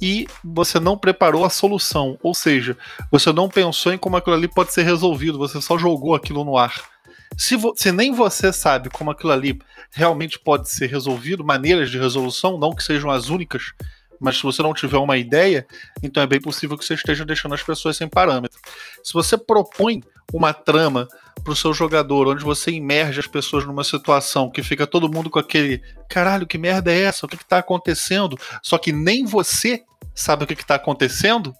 e 0.00 0.28
você 0.44 0.78
não 0.78 0.96
preparou 0.96 1.44
a 1.44 1.50
solução. 1.50 2.16
Ou 2.22 2.32
seja, 2.32 2.78
você 3.10 3.32
não 3.32 3.48
pensou 3.48 3.92
em 3.92 3.98
como 3.98 4.16
aquilo 4.16 4.36
ali 4.36 4.46
pode 4.46 4.72
ser 4.72 4.84
resolvido, 4.84 5.38
você 5.38 5.60
só 5.60 5.76
jogou 5.76 6.14
aquilo 6.14 6.44
no 6.44 6.56
ar. 6.56 6.97
Se, 7.38 7.56
se, 7.76 7.92
nem 7.92 8.12
você 8.12 8.52
sabe 8.52 8.90
como 8.90 9.12
aquilo 9.12 9.30
ali 9.30 9.60
realmente 9.92 10.40
pode 10.40 10.68
ser 10.68 10.88
resolvido, 10.88 11.44
maneiras 11.44 11.88
de 11.88 11.96
resolução, 11.96 12.58
não 12.58 12.74
que 12.74 12.82
sejam 12.82 13.10
as 13.10 13.28
únicas, 13.28 13.72
mas 14.20 14.38
se 14.38 14.42
você 14.42 14.60
não 14.60 14.74
tiver 14.74 14.98
uma 14.98 15.16
ideia, 15.16 15.64
então 16.02 16.20
é 16.20 16.26
bem 16.26 16.40
possível 16.40 16.76
que 16.76 16.84
você 16.84 16.94
esteja 16.94 17.24
deixando 17.24 17.54
as 17.54 17.62
pessoas 17.62 17.96
sem 17.96 18.08
parâmetro. 18.08 18.58
Se 19.04 19.12
você 19.12 19.38
propõe 19.38 20.02
uma 20.32 20.52
trama 20.52 21.06
para 21.44 21.52
o 21.52 21.56
seu 21.56 21.72
jogador, 21.72 22.26
onde 22.26 22.42
você 22.42 22.72
imerge 22.72 23.20
as 23.20 23.28
pessoas 23.28 23.64
numa 23.64 23.84
situação 23.84 24.50
que 24.50 24.62
fica 24.62 24.84
todo 24.84 25.10
mundo 25.10 25.30
com 25.30 25.38
aquele 25.38 25.80
caralho, 26.08 26.46
que 26.46 26.58
merda 26.58 26.92
é 26.92 27.02
essa? 27.02 27.24
O 27.24 27.28
que 27.28 27.36
está 27.36 27.58
acontecendo? 27.58 28.36
Só 28.60 28.76
que 28.78 28.90
nem 28.90 29.24
você 29.24 29.84
sabe 30.12 30.42
o 30.42 30.46
que 30.46 30.54
está 30.54 30.74
acontecendo, 30.74 31.54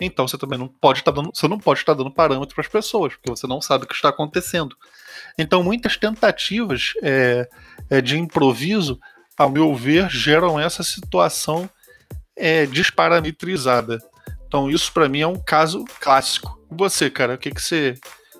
então 0.00 0.26
você 0.26 0.38
também 0.38 0.58
não 0.58 0.66
pode 0.66 1.00
estar 1.00 1.12
tá 1.12 1.20
dando, 1.20 1.30
você 1.34 1.46
não 1.46 1.58
pode 1.58 1.80
estar 1.80 1.94
tá 1.94 1.98
dando 1.98 2.10
parâmetro 2.10 2.54
para 2.54 2.62
as 2.62 2.70
pessoas, 2.70 3.12
porque 3.12 3.28
você 3.28 3.46
não 3.46 3.60
sabe 3.60 3.84
o 3.84 3.86
que 3.86 3.94
está 3.94 4.08
acontecendo. 4.08 4.74
Então 5.38 5.62
muitas 5.62 5.96
tentativas 5.96 6.94
é, 7.02 7.48
é, 7.88 8.00
de 8.00 8.18
improviso, 8.18 8.98
ao 9.36 9.50
meu 9.50 9.74
ver, 9.74 10.10
geram 10.10 10.58
essa 10.58 10.82
situação 10.82 11.68
é, 12.36 12.66
desparametrizada. 12.66 13.98
Então 14.46 14.70
isso 14.70 14.92
para 14.92 15.08
mim 15.08 15.20
é 15.20 15.26
um 15.26 15.38
caso 15.38 15.84
clássico. 16.00 16.60
E 16.70 16.74
você, 16.74 17.10
cara, 17.10 17.34
o 17.34 17.38
que, 17.38 17.50
que 17.50 17.62
você, 17.62 17.94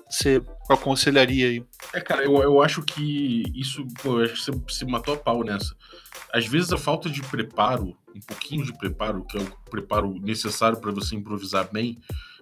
você 0.09 0.41
aconselharia 0.69 1.47
aí? 1.47 1.65
É, 1.93 2.01
cara, 2.01 2.23
eu, 2.23 2.37
eu 2.41 2.61
acho 2.61 2.81
que 2.83 3.43
isso, 3.55 3.85
pô, 4.01 4.19
eu 4.19 4.25
acho 4.25 4.33
que 4.33 4.43
você 4.43 4.75
se 4.79 4.85
matou 4.85 5.13
a 5.13 5.17
pau 5.17 5.43
nessa. 5.43 5.75
Às 6.33 6.45
vezes 6.47 6.71
a 6.71 6.77
falta 6.77 7.09
de 7.09 7.21
preparo 7.23 7.97
um 8.15 8.19
pouquinho 8.19 8.65
de 8.65 8.73
preparo, 8.73 9.23
que 9.25 9.37
é 9.37 9.41
o 9.41 9.69
preparo 9.69 10.13
necessário 10.19 10.79
para 10.79 10.91
você 10.91 11.15
improvisar 11.15 11.69
bem, 11.71 11.99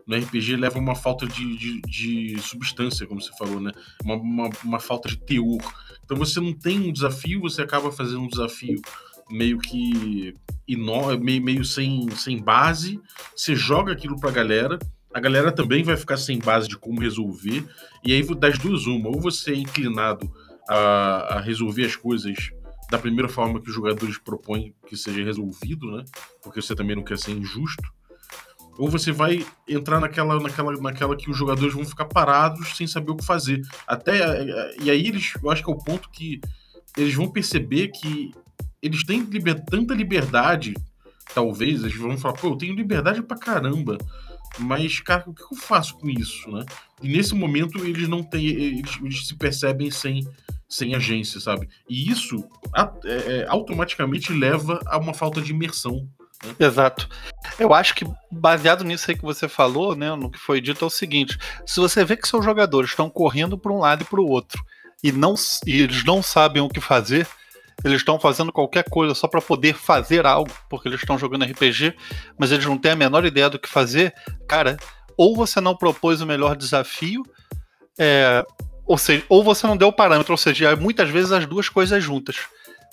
no 0.09 0.17
RPG 0.17 0.55
leva 0.55 0.79
uma 0.79 0.95
falta 0.95 1.27
de, 1.27 1.55
de, 1.55 1.81
de 1.81 2.41
substância, 2.41 3.05
como 3.05 3.21
você 3.21 3.31
falou, 3.37 3.61
né? 3.61 3.71
Uma, 4.03 4.15
uma, 4.15 4.49
uma, 4.63 4.79
falta 4.79 5.07
de 5.07 5.17
teor. 5.17 5.61
Então 6.03 6.17
você 6.17 6.39
não 6.39 6.51
tem 6.51 6.79
um 6.79 6.91
desafio, 6.91 7.41
você 7.41 7.61
acaba 7.61 7.91
fazendo 7.91 8.21
um 8.21 8.27
desafio 8.27 8.81
meio 9.29 9.59
que 9.59 10.35
inó, 10.67 11.15
meio, 11.15 11.43
meio 11.43 11.63
sem, 11.63 12.09
sem 12.15 12.41
base, 12.41 12.99
você 13.35 13.55
joga 13.55 13.93
aquilo 13.93 14.19
pra 14.19 14.31
galera, 14.31 14.79
a 15.13 15.19
galera 15.19 15.51
também 15.51 15.83
vai 15.83 15.95
ficar 15.95 16.17
sem 16.17 16.39
base 16.39 16.67
de 16.67 16.75
como 16.75 16.99
resolver, 16.99 17.63
e 18.03 18.11
aí 18.11 18.23
das 18.35 18.57
duas 18.57 18.87
uma, 18.87 19.09
ou 19.09 19.21
você 19.21 19.51
é 19.51 19.57
inclinado 19.57 20.27
a, 20.67 21.35
a 21.35 21.39
resolver 21.39 21.85
as 21.85 21.95
coisas 21.95 22.49
da 22.89 22.97
primeira 22.97 23.29
forma 23.29 23.61
que 23.61 23.69
os 23.69 23.75
jogadores 23.75 24.17
propõem 24.17 24.73
que 24.87 24.97
seja 24.97 25.23
resolvido, 25.23 25.91
né? 25.91 26.03
Porque 26.41 26.59
você 26.59 26.73
também 26.73 26.95
não 26.95 27.03
quer 27.03 27.19
ser 27.19 27.29
injusto. 27.29 27.98
Ou 28.79 28.89
você 28.89 29.11
vai 29.11 29.45
entrar 29.67 29.99
naquela, 29.99 30.39
naquela, 30.39 30.71
naquela 30.81 31.15
que 31.15 31.29
os 31.29 31.37
jogadores 31.37 31.73
vão 31.73 31.85
ficar 31.85 32.05
parados 32.05 32.75
sem 32.75 32.87
saber 32.87 33.11
o 33.11 33.15
que 33.17 33.25
fazer. 33.25 33.61
Até 33.85 34.45
e 34.81 34.89
aí 34.89 35.07
eles, 35.07 35.33
eu 35.43 35.51
acho 35.51 35.63
que 35.63 35.69
é 35.69 35.73
o 35.73 35.77
ponto 35.77 36.09
que 36.09 36.39
eles 36.97 37.13
vão 37.13 37.29
perceber 37.29 37.89
que 37.89 38.33
eles 38.81 39.03
têm 39.03 39.21
liber, 39.21 39.63
tanta 39.65 39.93
liberdade, 39.93 40.73
talvez, 41.35 41.83
eles 41.83 41.95
vão 41.95 42.17
falar, 42.17 42.35
pô, 42.35 42.47
eu 42.47 42.55
tenho 42.55 42.73
liberdade 42.73 43.21
pra 43.21 43.37
caramba. 43.37 43.97
Mas, 44.57 44.99
cara, 44.99 45.23
o 45.27 45.33
que 45.33 45.43
eu 45.43 45.57
faço 45.57 45.97
com 45.97 46.09
isso, 46.09 46.49
né? 46.49 46.65
E 47.01 47.07
nesse 47.07 47.35
momento 47.35 47.85
eles 47.85 48.07
não 48.07 48.23
têm. 48.23 48.47
Eles, 48.47 48.97
eles 49.01 49.27
se 49.27 49.35
percebem 49.35 49.91
sem 49.91 50.25
sem 50.69 50.93
agência, 50.93 51.39
sabe? 51.39 51.67
E 51.89 52.09
isso 52.11 52.47
é, 52.75 53.11
é, 53.11 53.45
automaticamente 53.49 54.31
leva 54.31 54.79
a 54.85 54.99
uma 54.99 55.15
falta 55.15 55.41
de 55.41 55.51
imersão. 55.51 56.07
Exato. 56.59 57.09
Eu 57.57 57.73
acho 57.73 57.95
que 57.95 58.05
baseado 58.31 58.83
nisso 58.83 59.09
aí 59.09 59.17
que 59.17 59.23
você 59.23 59.47
falou, 59.47 59.95
né, 59.95 60.15
no 60.15 60.31
que 60.31 60.39
foi 60.39 60.61
dito 60.61 60.83
é 60.83 60.87
o 60.87 60.91
seguinte: 60.91 61.37
se 61.65 61.79
você 61.79 62.05
vê 62.05 62.15
que 62.15 62.27
seus 62.27 62.45
jogadores 62.45 62.91
estão 62.91 63.09
correndo 63.09 63.57
para 63.57 63.73
um 63.73 63.79
lado 63.79 64.03
e 64.03 64.05
para 64.05 64.21
o 64.21 64.27
outro 64.27 64.63
e 65.03 65.11
não 65.11 65.35
e 65.65 65.81
eles 65.81 66.03
não 66.03 66.21
sabem 66.21 66.61
o 66.61 66.69
que 66.69 66.79
fazer, 66.79 67.27
eles 67.83 67.97
estão 67.97 68.19
fazendo 68.19 68.51
qualquer 68.51 68.83
coisa 68.89 69.13
só 69.13 69.27
para 69.27 69.41
poder 69.41 69.73
fazer 69.73 70.25
algo, 70.25 70.51
porque 70.69 70.87
eles 70.87 70.99
estão 70.99 71.17
jogando 71.17 71.45
RPG, 71.45 71.95
mas 72.37 72.51
eles 72.51 72.65
não 72.65 72.77
têm 72.77 72.91
a 72.91 72.95
menor 72.95 73.25
ideia 73.25 73.49
do 73.49 73.59
que 73.59 73.69
fazer, 73.69 74.13
cara, 74.47 74.77
ou 75.17 75.35
você 75.35 75.61
não 75.61 75.75
propôs 75.75 76.21
o 76.21 76.25
melhor 76.25 76.55
desafio, 76.55 77.23
é, 77.97 78.45
ou 78.85 78.97
seja, 78.97 79.23
ou 79.29 79.43
você 79.43 79.67
não 79.67 79.77
deu 79.77 79.89
o 79.89 79.93
parâmetro, 79.93 80.33
ou 80.33 80.37
seja, 80.37 80.75
muitas 80.75 81.09
vezes 81.09 81.31
as 81.31 81.45
duas 81.45 81.69
coisas 81.69 82.03
juntas. 82.03 82.37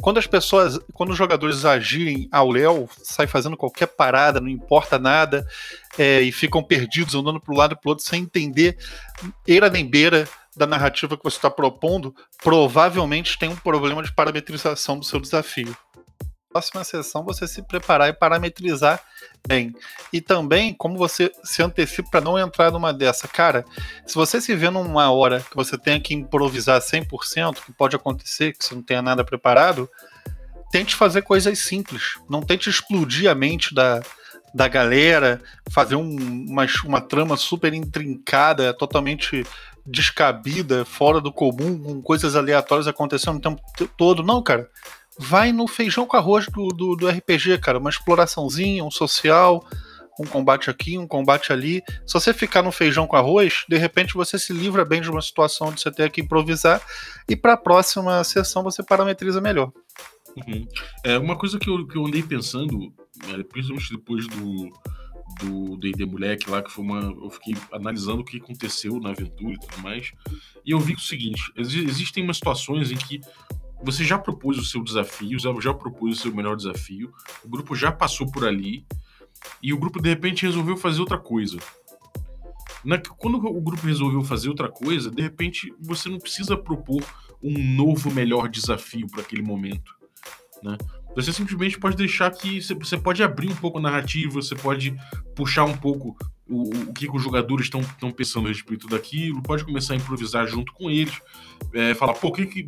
Quando 0.00 0.18
as 0.18 0.26
pessoas, 0.26 0.78
quando 0.92 1.10
os 1.10 1.16
jogadores 1.16 1.64
agirem 1.64 2.28
ao 2.30 2.50
léu, 2.50 2.88
sai 3.02 3.26
fazendo 3.26 3.56
qualquer 3.56 3.86
parada, 3.86 4.40
não 4.40 4.48
importa 4.48 4.98
nada, 4.98 5.46
é, 5.98 6.20
e 6.20 6.30
ficam 6.30 6.62
perdidos, 6.62 7.14
andando 7.14 7.40
para 7.40 7.54
um 7.54 7.56
lado 7.56 7.72
e 7.72 7.76
para 7.76 7.90
outro, 7.90 8.04
sem 8.04 8.22
entender 8.22 8.76
eira 9.46 9.70
nem 9.70 9.86
beira 9.86 10.28
da 10.54 10.66
narrativa 10.66 11.16
que 11.16 11.24
você 11.24 11.36
está 11.36 11.50
propondo, 11.50 12.14
provavelmente 12.42 13.38
tem 13.38 13.48
um 13.48 13.56
problema 13.56 14.02
de 14.02 14.12
parametrização 14.12 14.98
do 14.98 15.04
seu 15.04 15.20
desafio 15.20 15.76
próxima 16.56 16.84
sessão 16.84 17.22
você 17.22 17.46
se 17.46 17.60
preparar 17.62 18.08
e 18.08 18.12
parametrizar 18.14 19.02
bem. 19.46 19.74
E 20.12 20.20
também 20.22 20.72
como 20.72 20.96
você 20.96 21.30
se 21.44 21.62
antecipa 21.62 22.10
para 22.10 22.20
não 22.22 22.38
entrar 22.38 22.70
numa 22.70 22.92
dessa. 22.92 23.28
Cara, 23.28 23.64
se 24.06 24.14
você 24.14 24.40
se 24.40 24.54
vê 24.54 24.70
numa 24.70 25.10
hora 25.10 25.40
que 25.40 25.54
você 25.54 25.76
tenha 25.76 26.00
que 26.00 26.14
improvisar 26.14 26.80
100%, 26.80 27.56
que 27.64 27.72
pode 27.72 27.94
acontecer, 27.94 28.52
que 28.52 28.64
você 28.64 28.74
não 28.74 28.82
tenha 28.82 29.02
nada 29.02 29.22
preparado, 29.22 29.88
tente 30.72 30.94
fazer 30.94 31.22
coisas 31.22 31.58
simples. 31.58 32.14
Não 32.28 32.40
tente 32.40 32.70
explodir 32.70 33.30
a 33.30 33.34
mente 33.34 33.74
da, 33.74 34.00
da 34.54 34.66
galera, 34.66 35.42
fazer 35.70 35.96
um, 35.96 36.16
uma, 36.48 36.66
uma 36.84 37.00
trama 37.02 37.36
super 37.36 37.74
intrincada, 37.74 38.72
totalmente 38.72 39.44
descabida, 39.84 40.86
fora 40.86 41.20
do 41.20 41.30
comum, 41.30 41.78
com 41.78 42.02
coisas 42.02 42.34
aleatórias 42.34 42.88
acontecendo 42.88 43.36
o 43.36 43.40
tempo 43.40 43.60
todo. 43.96 44.22
Não, 44.22 44.42
cara. 44.42 44.68
Vai 45.18 45.52
no 45.52 45.66
feijão 45.66 46.06
com 46.06 46.16
arroz 46.16 46.46
do, 46.46 46.68
do, 46.68 46.96
do 46.96 47.08
RPG, 47.08 47.58
cara. 47.58 47.78
Uma 47.78 47.90
exploraçãozinha, 47.90 48.84
um 48.84 48.90
social, 48.90 49.66
um 50.18 50.24
combate 50.24 50.70
aqui, 50.70 50.98
um 50.98 51.06
combate 51.06 51.52
ali. 51.52 51.82
Se 52.06 52.14
você 52.14 52.32
ficar 52.32 52.62
no 52.62 52.72
feijão 52.72 53.06
com 53.06 53.16
arroz, 53.16 53.64
de 53.68 53.76
repente 53.76 54.14
você 54.14 54.38
se 54.38 54.52
livra 54.52 54.84
bem 54.84 55.00
de 55.00 55.10
uma 55.10 55.22
situação 55.22 55.72
de 55.72 55.80
você 55.80 55.90
ter 55.90 56.10
que 56.10 56.20
improvisar 56.20 56.80
e 57.28 57.36
para 57.36 57.54
a 57.54 57.56
próxima 57.56 58.22
sessão 58.24 58.62
você 58.62 58.82
parametriza 58.82 59.40
melhor. 59.40 59.72
Uhum. 60.36 60.66
É, 61.04 61.18
uma 61.18 61.36
coisa 61.36 61.58
que 61.58 61.68
eu, 61.68 61.86
que 61.86 61.96
eu 61.96 62.06
andei 62.06 62.22
pensando, 62.22 62.92
é, 63.28 63.42
principalmente 63.42 63.90
depois 63.90 64.26
do 64.26 64.70
do 65.40 65.76
D&D 65.76 66.06
Moleque 66.06 66.48
lá, 66.48 66.62
que 66.62 66.70
foi 66.70 66.84
uma... 66.84 67.00
Eu 67.00 67.30
fiquei 67.30 67.54
analisando 67.72 68.20
o 68.20 68.24
que 68.24 68.38
aconteceu 68.38 68.98
na 69.00 69.10
aventura 69.10 69.54
e 69.54 69.58
tudo 69.58 69.82
mais, 69.82 70.12
e 70.64 70.70
eu 70.70 70.78
vi 70.78 70.94
o 70.94 71.00
seguinte, 71.00 71.42
existem 71.56 72.24
umas 72.24 72.36
situações 72.36 72.90
em 72.90 72.96
que 72.96 73.20
você 73.82 74.04
já 74.04 74.18
propôs 74.18 74.58
o 74.58 74.64
seu 74.64 74.82
desafio, 74.82 75.38
já, 75.38 75.74
propôs 75.74 76.18
o 76.18 76.20
seu 76.20 76.34
melhor 76.34 76.56
desafio, 76.56 77.12
o 77.44 77.48
grupo 77.48 77.74
já 77.74 77.92
passou 77.92 78.30
por 78.30 78.46
ali, 78.46 78.86
e 79.62 79.72
o 79.72 79.78
grupo 79.78 80.00
de 80.00 80.08
repente 80.08 80.46
resolveu 80.46 80.76
fazer 80.76 81.00
outra 81.00 81.18
coisa. 81.18 81.58
Na, 82.84 82.98
quando 82.98 83.36
o 83.36 83.60
grupo 83.60 83.86
resolveu 83.86 84.22
fazer 84.22 84.48
outra 84.48 84.68
coisa, 84.68 85.10
de 85.10 85.22
repente 85.22 85.74
você 85.80 86.08
não 86.08 86.18
precisa 86.18 86.56
propor 86.56 87.02
um 87.42 87.74
novo 87.74 88.10
melhor 88.10 88.48
desafio 88.48 89.06
para 89.08 89.22
aquele 89.22 89.42
momento. 89.42 89.94
Né? 90.62 90.76
Você 91.16 91.32
simplesmente 91.32 91.78
pode 91.78 91.96
deixar 91.96 92.30
que. 92.30 92.60
Você 92.60 92.98
pode 92.98 93.22
abrir 93.22 93.50
um 93.50 93.56
pouco 93.56 93.78
a 93.78 93.80
narrativa, 93.80 94.34
você 94.34 94.54
pode 94.54 94.94
puxar 95.34 95.64
um 95.64 95.76
pouco 95.76 96.16
o, 96.48 96.68
o 96.68 96.92
que, 96.92 97.08
que 97.08 97.16
os 97.16 97.22
jogadores 97.22 97.66
estão 97.66 98.12
pensando 98.12 98.46
a 98.46 98.48
respeito 98.48 98.86
daquilo, 98.86 99.42
pode 99.42 99.64
começar 99.64 99.94
a 99.94 99.96
improvisar 99.96 100.46
junto 100.46 100.72
com 100.72 100.90
eles, 100.90 101.18
é, 101.72 101.94
falar, 101.94 102.14
pô, 102.14 102.30
que, 102.30 102.46
que, 102.46 102.66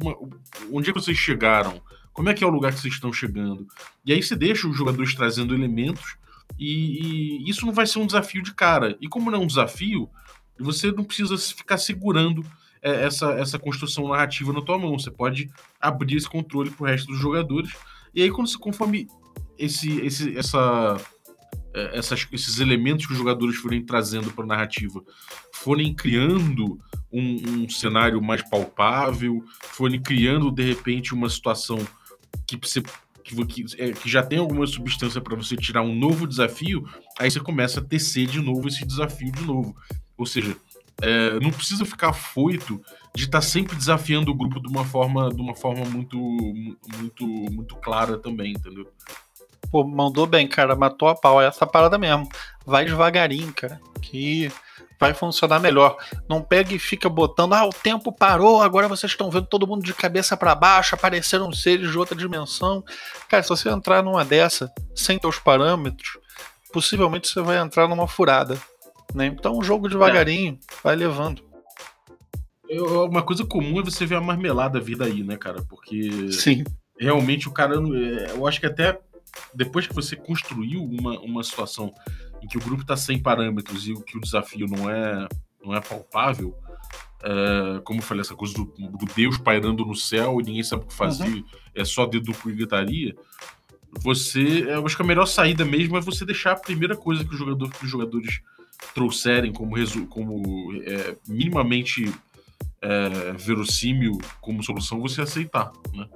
onde 0.73 0.91
é 0.91 0.93
que 0.93 1.01
vocês 1.01 1.17
chegaram? 1.17 1.81
Como 2.13 2.29
é 2.29 2.35
que 2.35 2.43
é 2.43 2.47
o 2.47 2.51
lugar 2.51 2.73
que 2.73 2.81
vocês 2.81 2.95
estão 2.95 3.13
chegando? 3.13 3.69
E 4.05 4.13
aí 4.13 4.21
você 4.21 4.35
deixa 4.35 4.67
os 4.67 4.77
jogadores 4.77 5.15
trazendo 5.15 5.55
elementos, 5.55 6.17
e, 6.59 7.45
e 7.45 7.51
isso 7.51 7.65
não 7.65 7.73
vai 7.73 7.87
ser 7.87 8.01
um 8.01 8.07
desafio 8.07 8.43
de 8.43 8.53
cara. 8.53 8.97
E 9.01 9.09
como 9.09 9.31
não 9.31 9.39
é 9.39 9.43
um 9.43 9.47
desafio, 9.47 10.11
você 10.59 10.91
não 10.91 11.05
precisa 11.05 11.37
ficar 11.39 11.79
segurando 11.79 12.45
é, 12.83 13.05
essa, 13.05 13.33
essa 13.33 13.59
construção 13.59 14.09
narrativa 14.09 14.53
na 14.53 14.63
tua 14.63 14.79
mão. 14.79 14.99
Você 14.99 15.11
pode 15.11 15.49
abrir 15.81 16.17
esse 16.17 16.29
controle 16.29 16.71
pro 16.71 16.87
resto 16.87 17.07
dos 17.07 17.21
jogadores. 17.21 17.71
E 18.15 18.23
aí, 18.23 18.31
quando, 18.31 18.57
conforme 18.59 19.07
esse, 19.59 20.01
esse, 20.01 20.37
essa, 20.37 20.97
é, 21.75 21.99
essas, 21.99 22.27
esses 22.33 22.61
elementos 22.61 23.07
que 23.07 23.13
os 23.13 23.19
jogadores 23.19 23.57
forem 23.57 23.85
trazendo 23.85 24.31
para 24.33 24.45
a 24.45 24.49
narrativa 24.49 25.03
forem 25.53 25.93
criando 25.93 26.79
um, 27.13 27.63
um, 27.63 27.69
cenário 27.69 28.23
mais 28.23 28.43
palpável, 28.49 29.45
forem 29.61 30.01
criando 30.01 30.51
de 30.51 30.63
repente 30.63 31.13
uma 31.13 31.29
situação 31.29 31.79
que 32.47 32.57
você 32.57 32.83
que, 33.23 33.67
é, 33.77 33.93
que 33.93 34.09
já 34.09 34.23
tem 34.23 34.39
alguma 34.39 34.67
substância 34.67 35.21
para 35.21 35.37
você 35.37 35.55
tirar 35.55 35.83
um 35.83 35.95
novo 35.95 36.27
desafio, 36.27 36.89
aí 37.19 37.31
você 37.31 37.39
começa 37.39 37.81
a 37.81 37.85
tecer 37.85 38.27
de 38.27 38.41
novo 38.41 38.69
esse 38.69 38.87
desafio 38.87 39.31
de 39.31 39.45
novo. 39.45 39.77
Ou 40.17 40.25
seja, 40.25 40.57
é, 41.01 41.39
não 41.41 41.51
precisa 41.51 41.85
ficar 41.85 42.13
foito 42.13 42.81
de 43.15 43.25
estar 43.25 43.39
tá 43.39 43.43
sempre 43.43 43.77
desafiando 43.77 44.31
o 44.31 44.35
grupo 44.35 44.61
de 44.61 44.69
uma 44.69 44.85
forma, 44.85 45.29
de 45.31 45.41
uma 45.41 45.55
forma 45.55 45.85
muito, 45.85 46.19
muito, 46.97 47.27
muito 47.27 47.77
clara 47.77 48.19
também, 48.19 48.53
entendeu? 48.53 48.91
Pô, 49.71 49.85
mandou 49.85 50.27
bem, 50.27 50.49
cara, 50.49 50.75
matou 50.75 51.09
a 51.09 51.15
pau, 51.15 51.41
é 51.41 51.47
essa 51.47 51.67
parada 51.67 51.99
mesmo. 51.99 52.29
Vai 52.65 52.85
devagarinho, 52.85 53.53
cara, 53.53 53.81
que 54.01 54.51
vai 54.99 55.15
funcionar 55.15 55.61
melhor. 55.61 55.97
Não 56.29 56.43
pega 56.43 56.75
e 56.75 56.79
fica 56.79 57.09
botando, 57.09 57.53
ah, 57.55 57.67
o 57.67 57.71
tempo 57.71 58.11
parou, 58.11 58.63
agora 58.63 58.89
vocês 58.89 59.13
estão 59.13 59.31
vendo 59.31 59.47
todo 59.47 59.67
mundo 59.67 59.85
de 59.85 59.95
cabeça 59.95 60.37
para 60.37 60.55
baixo, 60.55 60.95
apareceram 60.95 61.53
seres 61.53 61.91
de 61.91 61.99
outra 61.99 62.17
dimensão. 62.17 62.83
Cara, 63.29 63.43
se 63.43 63.49
você 63.49 63.69
entrar 63.69 64.03
numa 64.03 64.25
dessa, 64.25 64.73
sem 64.95 65.19
teus 65.19 65.39
parâmetros, 65.39 66.19
possivelmente 66.73 67.29
você 67.29 67.41
vai 67.41 67.59
entrar 67.59 67.87
numa 67.87 68.09
furada. 68.09 68.59
Né? 69.15 69.27
Então, 69.27 69.59
um 69.59 69.63
jogo 69.63 69.89
devagarinho, 69.89 70.55
é. 70.55 70.75
vai 70.83 70.97
levando. 70.97 71.43
Eu, 72.69 73.07
uma 73.07 73.23
coisa 73.23 73.45
comum 73.47 73.81
é 73.81 73.83
você 73.83 74.05
ver 74.05 74.17
a 74.17 74.21
marmelada 74.21 74.81
vir 74.81 74.97
daí, 74.97 75.23
né, 75.23 75.37
cara? 75.37 75.63
Porque 75.63 76.31
Sim. 76.33 76.65
realmente 76.99 77.49
o 77.49 77.53
cara. 77.53 77.75
É, 77.77 78.33
eu 78.33 78.47
acho 78.47 78.61
que 78.61 78.67
até 78.67 79.01
depois 79.55 79.87
que 79.87 79.95
você 79.95 80.17
construiu 80.17 80.83
uma, 80.83 81.19
uma 81.21 81.43
situação 81.43 81.93
em 82.43 82.47
que 82.47 82.59
o 82.59 82.61
grupo 82.61 82.83
está 82.83 82.97
sem 82.97 83.19
parâmetros 83.19 83.89
e 83.89 83.95
que 83.95 84.17
o 84.17 84.21
desafio 84.21 84.67
não 84.67 84.89
é, 84.89 85.27
não 85.65 85.75
é 85.75 85.81
palpável, 85.81 86.55
é, 87.23 87.81
como 87.81 87.99
eu 87.99 88.03
falei, 88.03 88.21
essa 88.21 88.35
coisa 88.35 88.55
do, 88.55 88.65
do, 88.65 89.07
Deus 89.15 89.39
pairando 89.39 89.85
no 89.85 89.95
céu 89.95 90.41
e 90.41 90.45
ninguém 90.45 90.63
sabe 90.63 90.85
o 90.85 90.87
que 90.87 90.95
fazer, 90.95 91.29
uhum. 91.29 91.45
é 91.75 91.85
só 91.85 92.07
dedo 92.07 92.33
e 92.47 92.53
gritaria. 92.53 93.17
Você, 94.01 94.65
eu 94.69 94.85
acho 94.85 94.97
que 94.97 95.03
a 95.03 95.07
melhor 95.07 95.27
saída 95.27 95.65
mesmo 95.65 95.97
é 95.97 96.01
você 96.01 96.25
deixar 96.25 96.53
a 96.53 96.57
primeira 96.57 96.97
coisa 96.97 97.25
que, 97.25 97.35
o 97.35 97.37
jogador, 97.37 97.71
que 97.71 97.85
os 97.85 97.91
jogadores 97.91 98.41
trouxerem 98.95 99.53
como, 99.53 99.75
como 100.09 100.83
é, 100.85 101.17
minimamente 101.27 102.13
é, 102.81 103.33
verossímil 103.33 104.19
como 104.41 104.63
solução, 104.63 105.01
você 105.01 105.23
aceitar, 105.23 105.73
né? 105.93 106.07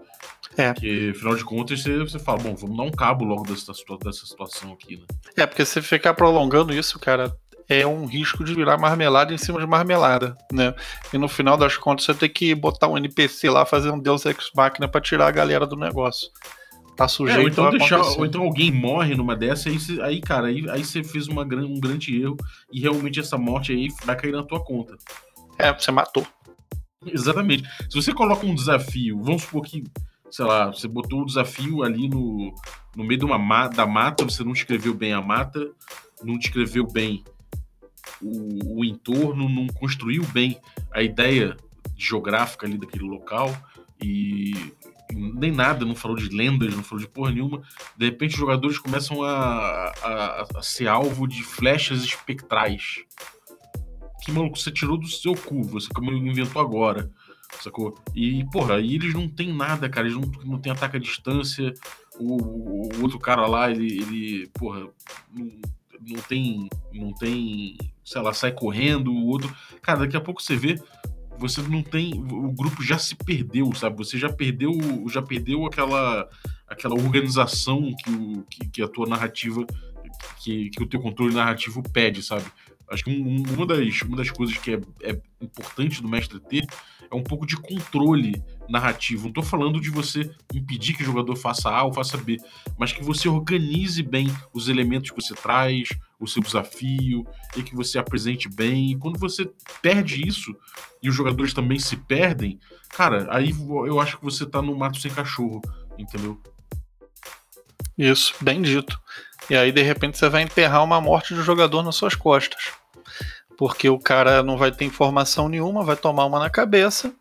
É. 0.56 0.72
Porque, 0.72 1.12
afinal 1.16 1.34
de 1.34 1.44
contas, 1.44 1.82
você, 1.82 1.98
você 1.98 2.18
fala, 2.18 2.38
bom, 2.38 2.54
vamos 2.54 2.76
dar 2.76 2.82
um 2.82 2.90
cabo 2.90 3.24
logo 3.24 3.42
dessa, 3.44 3.72
dessa 4.04 4.26
situação 4.26 4.72
aqui, 4.72 4.96
né? 4.96 5.04
É, 5.36 5.46
porque 5.46 5.64
se 5.64 5.80
ficar 5.80 6.14
prolongando 6.14 6.74
isso, 6.74 6.98
cara, 6.98 7.34
é 7.68 7.86
um 7.86 8.04
risco 8.04 8.44
de 8.44 8.54
virar 8.54 8.76
marmelada 8.76 9.32
em 9.32 9.38
cima 9.38 9.60
de 9.60 9.66
marmelada, 9.66 10.36
né? 10.52 10.74
E 11.12 11.18
no 11.18 11.28
final 11.28 11.56
das 11.56 11.76
contas, 11.76 12.04
você 12.04 12.14
tem 12.14 12.28
que 12.28 12.54
botar 12.54 12.88
um 12.88 12.98
NPC 12.98 13.48
lá, 13.48 13.64
fazer 13.64 13.90
um 13.90 13.98
Deus 13.98 14.26
Ex 14.26 14.50
Machina 14.54 14.88
pra 14.88 15.00
tirar 15.00 15.28
a 15.28 15.32
galera 15.32 15.66
do 15.66 15.76
negócio. 15.76 16.30
Tá 16.96 17.08
sujeito 17.08 17.38
é, 17.38 17.42
ou 17.42 17.48
então, 17.48 17.70
deixar, 17.70 18.02
ou 18.02 18.26
então 18.26 18.42
alguém 18.42 18.70
morre 18.70 19.14
numa 19.14 19.34
dessa, 19.34 19.70
aí, 19.70 19.78
aí 20.02 20.20
cara, 20.20 20.48
aí, 20.48 20.68
aí 20.68 20.84
você 20.84 21.02
fez 21.02 21.26
uma, 21.26 21.42
um 21.42 21.80
grande 21.80 22.20
erro 22.20 22.36
e 22.70 22.80
realmente 22.80 23.18
essa 23.18 23.38
morte 23.38 23.72
aí 23.72 23.88
vai 24.04 24.14
cair 24.14 24.32
na 24.32 24.42
tua 24.42 24.62
conta. 24.62 24.96
É, 25.58 25.72
você 25.72 25.90
matou. 25.90 26.26
Exatamente. 27.06 27.64
Se 27.88 27.96
você 27.96 28.12
coloca 28.12 28.46
um 28.46 28.54
desafio, 28.54 29.20
vamos 29.22 29.42
supor 29.42 29.62
que 29.62 29.84
sei 30.32 30.46
lá, 30.46 30.68
você 30.68 30.88
botou 30.88 31.20
o 31.20 31.26
desafio 31.26 31.82
ali 31.82 32.08
no, 32.08 32.54
no 32.96 33.04
meio 33.04 33.20
de 33.20 33.24
uma 33.26 33.68
da 33.68 33.86
mata, 33.86 34.24
você 34.24 34.42
não 34.42 34.52
escreveu 34.52 34.94
bem 34.94 35.12
a 35.12 35.20
mata, 35.20 35.70
não 36.24 36.38
descreveu 36.38 36.86
bem 36.86 37.22
o, 38.20 38.78
o 38.78 38.84
entorno, 38.84 39.46
não 39.46 39.66
construiu 39.66 40.24
bem 40.32 40.58
a 40.90 41.02
ideia 41.02 41.54
geográfica 41.98 42.66
ali 42.66 42.78
daquele 42.78 43.04
local 43.04 43.54
e 44.02 44.72
nem 45.14 45.50
nada, 45.50 45.84
não 45.84 45.94
falou 45.94 46.16
de 46.16 46.28
lendas, 46.28 46.74
não 46.74 46.82
falou 46.82 47.04
de 47.04 47.10
porra 47.10 47.30
nenhuma. 47.30 47.62
De 47.96 48.06
repente 48.06 48.34
os 48.34 48.40
jogadores 48.40 48.78
começam 48.78 49.22
a, 49.22 49.92
a, 50.02 50.46
a 50.56 50.62
ser 50.62 50.88
alvo 50.88 51.26
de 51.26 51.42
flechas 51.42 52.02
espectrais. 52.02 53.04
Que 54.24 54.30
maluco 54.30 54.58
você 54.58 54.70
tirou 54.70 54.96
do 54.96 55.08
seu 55.08 55.34
cu, 55.34 55.62
você 55.62 55.88
inventou 55.98 56.62
agora 56.62 57.10
sacou? 57.60 57.94
E, 58.14 58.44
porra, 58.50 58.76
aí 58.76 58.94
eles 58.94 59.12
não 59.12 59.28
tem 59.28 59.52
nada, 59.52 59.88
cara, 59.88 60.06
eles 60.06 60.18
não, 60.18 60.30
não 60.44 60.58
tem 60.58 60.72
ataque 60.72 60.96
à 60.96 61.00
distância, 61.00 61.72
o, 62.18 62.96
o 62.96 63.02
outro 63.02 63.18
cara 63.18 63.46
lá, 63.46 63.70
ele, 63.70 64.00
ele 64.00 64.46
porra, 64.54 64.88
não, 65.32 65.50
não 66.00 66.22
tem, 66.22 66.68
não 66.92 67.12
tem, 67.14 67.76
sei 68.04 68.22
lá, 68.22 68.32
sai 68.32 68.52
correndo, 68.52 69.12
o 69.12 69.26
outro... 69.26 69.54
Cara, 69.80 70.00
daqui 70.00 70.16
a 70.16 70.20
pouco 70.20 70.42
você 70.42 70.56
vê, 70.56 70.80
você 71.38 71.60
não 71.62 71.82
tem, 71.82 72.12
o 72.14 72.52
grupo 72.52 72.82
já 72.82 72.98
se 72.98 73.14
perdeu, 73.14 73.72
sabe? 73.74 73.96
Você 73.96 74.18
já 74.18 74.32
perdeu, 74.32 74.72
já 75.08 75.20
perdeu 75.20 75.66
aquela, 75.66 76.28
aquela 76.68 76.94
organização 76.94 77.92
que, 78.04 78.10
o, 78.10 78.42
que, 78.48 78.68
que 78.68 78.82
a 78.82 78.88
tua 78.88 79.06
narrativa, 79.06 79.66
que, 80.42 80.70
que 80.70 80.82
o 80.82 80.86
teu 80.86 81.00
controle 81.00 81.34
narrativo 81.34 81.82
pede, 81.82 82.22
sabe? 82.22 82.44
Acho 82.88 83.04
que 83.04 83.10
um, 83.10 83.42
uma, 83.54 83.66
das, 83.66 84.02
uma 84.02 84.16
das 84.16 84.30
coisas 84.30 84.56
que 84.58 84.72
é, 84.72 84.80
é 85.02 85.20
importante 85.40 86.02
do 86.02 86.08
mestre 86.08 86.38
ter 86.40 86.66
é 87.10 87.14
um 87.14 87.22
pouco 87.22 87.46
de 87.46 87.56
controle 87.56 88.42
narrativo. 88.68 89.24
Não 89.24 89.28
estou 89.28 89.42
falando 89.42 89.80
de 89.80 89.90
você 89.90 90.30
impedir 90.54 90.94
que 90.94 91.02
o 91.02 91.06
jogador 91.06 91.36
faça 91.36 91.70
A 91.70 91.82
ou 91.84 91.92
faça 91.92 92.16
B, 92.16 92.38
mas 92.78 92.92
que 92.92 93.02
você 93.02 93.28
organize 93.28 94.02
bem 94.02 94.28
os 94.52 94.68
elementos 94.68 95.10
que 95.10 95.20
você 95.20 95.34
traz, 95.34 95.88
o 96.22 96.26
seu 96.28 96.42
desafio, 96.42 97.26
e 97.56 97.62
que 97.62 97.74
você 97.74 97.98
apresente 97.98 98.48
bem. 98.48 98.98
Quando 98.98 99.18
você 99.18 99.50
perde 99.80 100.26
isso, 100.26 100.54
e 101.02 101.08
os 101.08 101.14
jogadores 101.14 101.52
também 101.52 101.78
se 101.78 101.96
perdem, 101.96 102.58
cara, 102.90 103.26
aí 103.30 103.50
eu 103.86 104.00
acho 104.00 104.18
que 104.18 104.24
você 104.24 104.44
está 104.44 104.62
no 104.62 104.76
mato 104.76 104.98
sem 104.98 105.10
cachorro, 105.10 105.60
entendeu? 105.98 106.40
Isso, 107.98 108.34
bem 108.40 108.62
dito. 108.62 108.98
E 109.50 109.56
aí, 109.56 109.72
de 109.72 109.82
repente, 109.82 110.16
você 110.16 110.28
vai 110.28 110.42
enterrar 110.42 110.82
uma 110.82 111.00
morte 111.00 111.34
do 111.34 111.42
jogador 111.42 111.82
nas 111.82 111.96
suas 111.96 112.14
costas 112.14 112.72
porque 113.62 113.88
o 113.88 113.96
cara 113.96 114.42
não 114.42 114.56
vai 114.56 114.72
ter 114.72 114.84
informação 114.84 115.48
nenhuma, 115.48 115.84
vai 115.84 115.96
tomar 115.96 116.24
uma 116.24 116.40
na 116.40 116.50
cabeça 116.50 117.14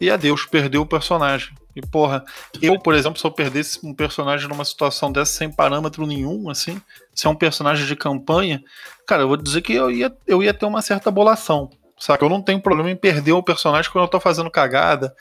e 0.00 0.10
adeus, 0.10 0.46
perdeu 0.46 0.80
o 0.80 0.86
personagem. 0.86 1.54
E, 1.76 1.82
porra, 1.82 2.24
eu, 2.62 2.80
por 2.80 2.94
exemplo, 2.94 3.20
se 3.20 3.26
eu 3.26 3.30
perdesse 3.30 3.86
um 3.86 3.92
personagem 3.92 4.48
numa 4.48 4.64
situação 4.64 5.12
dessa 5.12 5.32
sem 5.32 5.52
parâmetro 5.52 6.06
nenhum, 6.06 6.48
assim, 6.48 6.80
se 7.14 7.26
é 7.26 7.30
um 7.30 7.34
personagem 7.34 7.84
de 7.86 7.94
campanha, 7.94 8.64
cara, 9.06 9.22
eu 9.22 9.28
vou 9.28 9.36
dizer 9.36 9.60
que 9.60 9.74
eu 9.74 9.90
ia, 9.90 10.10
eu 10.26 10.42
ia 10.42 10.54
ter 10.54 10.64
uma 10.64 10.80
certa 10.80 11.10
bolação. 11.10 11.68
Saca? 11.98 12.24
Eu 12.24 12.30
não 12.30 12.40
tenho 12.40 12.62
problema 12.62 12.90
em 12.90 12.96
perder 12.96 13.32
o 13.32 13.42
personagem 13.42 13.90
quando 13.90 14.04
eu 14.04 14.08
tô 14.10 14.18
fazendo 14.18 14.50
cagada, 14.50 15.14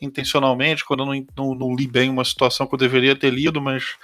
intencionalmente, 0.00 0.82
quando 0.82 1.00
eu 1.00 1.06
não, 1.06 1.26
não, 1.36 1.54
não, 1.54 1.76
li 1.76 1.86
bem 1.86 2.08
uma 2.08 2.24
situação 2.24 2.66
que 2.66 2.74
eu 2.74 2.78
deveria 2.78 3.14
ter 3.14 3.30
lido, 3.30 3.60
mas 3.60 3.96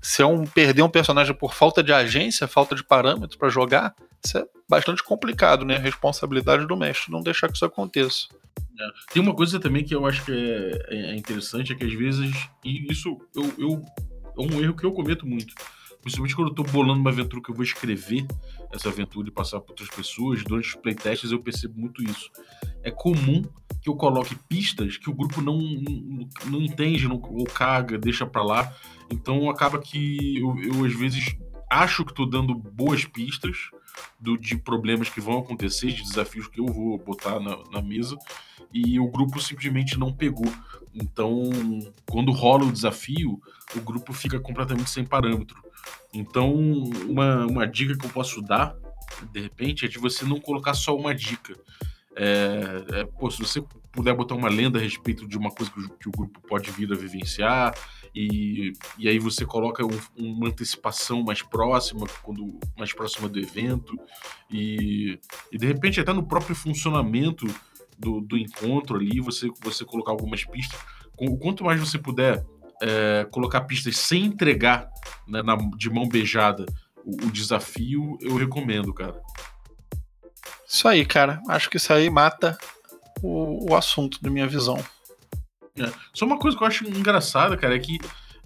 se 0.00 0.22
é 0.22 0.26
um 0.26 0.44
perder 0.44 0.82
um 0.82 0.88
personagem 0.88 1.34
por 1.34 1.54
falta 1.54 1.82
de 1.82 1.92
agência, 1.92 2.46
falta 2.46 2.76
de 2.76 2.84
parâmetro 2.84 3.36
para 3.36 3.48
jogar, 3.48 3.94
isso 4.24 4.38
é 4.38 4.44
bastante 4.68 5.02
complicado, 5.02 5.64
né? 5.64 5.76
A 5.76 5.80
responsabilidade 5.80 6.66
do 6.66 6.76
mestre 6.76 7.10
não 7.10 7.22
deixar 7.22 7.48
que 7.48 7.54
isso 7.54 7.64
aconteça. 7.64 8.28
É. 8.78 9.12
Tem 9.12 9.22
uma 9.22 9.34
coisa 9.34 9.58
também 9.58 9.84
que 9.84 9.94
eu 9.94 10.06
acho 10.06 10.24
que 10.24 10.32
é, 10.32 11.12
é 11.12 11.16
interessante, 11.16 11.72
é 11.72 11.74
que 11.74 11.84
às 11.84 11.92
vezes, 11.92 12.30
e 12.64 12.86
isso 12.90 13.18
eu, 13.34 13.54
eu, 13.58 13.84
é 14.38 14.40
um 14.40 14.62
erro 14.62 14.76
que 14.76 14.84
eu 14.84 14.92
cometo 14.92 15.26
muito. 15.26 15.54
Principalmente 16.00 16.36
quando 16.36 16.48
eu 16.48 16.54
tô 16.54 16.62
bolando 16.62 17.00
uma 17.00 17.10
aventura 17.10 17.42
que 17.42 17.50
eu 17.50 17.54
vou 17.54 17.64
escrever 17.64 18.24
essa 18.72 18.88
aventura 18.88 19.28
e 19.28 19.32
passar 19.32 19.60
para 19.60 19.72
outras 19.72 19.88
pessoas, 19.88 20.44
durante 20.44 20.68
os 20.68 20.74
playtests 20.76 21.32
eu 21.32 21.40
percebo 21.40 21.78
muito 21.78 22.02
isso. 22.02 22.30
É 22.82 22.90
comum 22.90 23.42
que 23.82 23.88
eu 23.88 23.96
coloque 23.96 24.36
pistas 24.48 24.96
que 24.96 25.10
o 25.10 25.14
grupo 25.14 25.40
não, 25.40 25.58
não, 26.46 26.60
entende, 26.60 27.08
não, 27.08 27.20
ou 27.20 27.44
caga, 27.44 27.98
deixa 27.98 28.24
para 28.24 28.44
lá. 28.44 28.72
Então 29.10 29.50
acaba 29.50 29.78
que 29.80 30.38
eu, 30.38 30.56
eu 30.62 30.84
às 30.84 30.94
vezes 30.94 31.36
acho 31.68 32.04
que 32.04 32.14
tô 32.14 32.24
dando 32.24 32.54
boas 32.54 33.04
pistas 33.04 33.70
do, 34.20 34.36
de 34.36 34.56
problemas 34.56 35.08
que 35.08 35.20
vão 35.20 35.38
acontecer, 35.38 35.88
de 35.88 36.02
desafios 36.02 36.48
que 36.48 36.60
eu 36.60 36.66
vou 36.66 36.98
botar 36.98 37.38
na, 37.40 37.56
na 37.70 37.82
mesa, 37.82 38.16
e 38.72 38.98
o 38.98 39.08
grupo 39.08 39.40
simplesmente 39.40 39.98
não 39.98 40.12
pegou. 40.12 40.52
Então, 40.94 41.50
quando 42.10 42.32
rola 42.32 42.64
o 42.64 42.72
desafio, 42.72 43.40
o 43.74 43.80
grupo 43.80 44.12
fica 44.12 44.38
completamente 44.40 44.90
sem 44.90 45.04
parâmetro. 45.04 45.62
Então, 46.12 46.52
uma, 46.54 47.46
uma 47.46 47.66
dica 47.66 47.96
que 47.96 48.06
eu 48.06 48.10
posso 48.10 48.42
dar, 48.42 48.74
de 49.32 49.40
repente, 49.40 49.84
é 49.84 49.88
de 49.88 49.98
você 49.98 50.24
não 50.24 50.40
colocar 50.40 50.74
só 50.74 50.96
uma 50.96 51.14
dica. 51.14 51.56
É, 52.16 53.00
é, 53.00 53.04
pô, 53.04 53.30
se 53.30 53.38
você 53.38 53.62
puder 53.92 54.14
botar 54.14 54.34
uma 54.34 54.48
lenda 54.48 54.78
a 54.78 54.82
respeito 54.82 55.26
de 55.26 55.38
uma 55.38 55.50
coisa 55.50 55.70
que 55.70 55.80
o, 55.80 55.88
que 55.90 56.08
o 56.08 56.12
grupo 56.12 56.40
pode 56.48 56.70
vir 56.70 56.92
a 56.92 56.96
vivenciar, 56.96 57.74
e, 58.14 58.72
e 58.98 59.08
aí 59.08 59.18
você 59.18 59.44
coloca 59.44 59.84
um, 59.84 60.00
uma 60.16 60.48
antecipação 60.48 61.22
mais 61.22 61.42
próxima, 61.42 62.06
quando 62.22 62.58
mais 62.76 62.92
próxima 62.92 63.28
do 63.28 63.38
evento, 63.38 63.98
e, 64.50 65.18
e 65.52 65.58
de 65.58 65.66
repente 65.66 66.00
até 66.00 66.12
no 66.12 66.26
próprio 66.26 66.54
funcionamento 66.54 67.46
do, 67.98 68.20
do 68.20 68.36
encontro 68.36 68.96
ali, 68.96 69.20
você, 69.20 69.48
você 69.60 69.84
colocar 69.84 70.12
algumas 70.12 70.44
pistas. 70.44 70.78
Quanto 71.40 71.64
mais 71.64 71.80
você 71.80 71.98
puder 71.98 72.44
é, 72.80 73.26
colocar 73.30 73.62
pistas 73.62 73.96
sem 73.96 74.26
entregar 74.26 74.88
né, 75.26 75.42
na, 75.42 75.56
de 75.76 75.90
mão 75.90 76.08
beijada 76.08 76.64
o, 77.04 77.26
o, 77.26 77.30
desafio, 77.30 78.16
eu 78.20 78.36
recomendo, 78.36 78.92
cara. 78.92 79.20
Isso 80.66 80.86
aí, 80.86 81.04
cara. 81.04 81.40
Acho 81.48 81.68
que 81.68 81.76
isso 81.76 81.92
aí 81.92 82.08
mata 82.08 82.56
o, 83.22 83.72
o 83.72 83.76
assunto, 83.76 84.22
da 84.22 84.30
minha 84.30 84.46
visão. 84.46 84.78
É. 85.80 85.92
Só 86.12 86.24
uma 86.24 86.38
coisa 86.38 86.56
que 86.56 86.62
eu 86.62 86.66
acho 86.66 86.88
engraçada, 86.88 87.56
cara, 87.56 87.74
é 87.74 87.78
que 87.78 87.98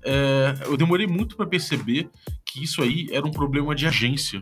é, 0.04 0.54
eu 0.66 0.76
demorei 0.76 1.06
muito 1.06 1.36
para 1.36 1.46
perceber 1.46 2.10
que 2.44 2.62
isso 2.62 2.82
aí 2.82 3.08
era 3.10 3.26
um 3.26 3.30
problema 3.30 3.74
de 3.74 3.86
agência 3.86 4.40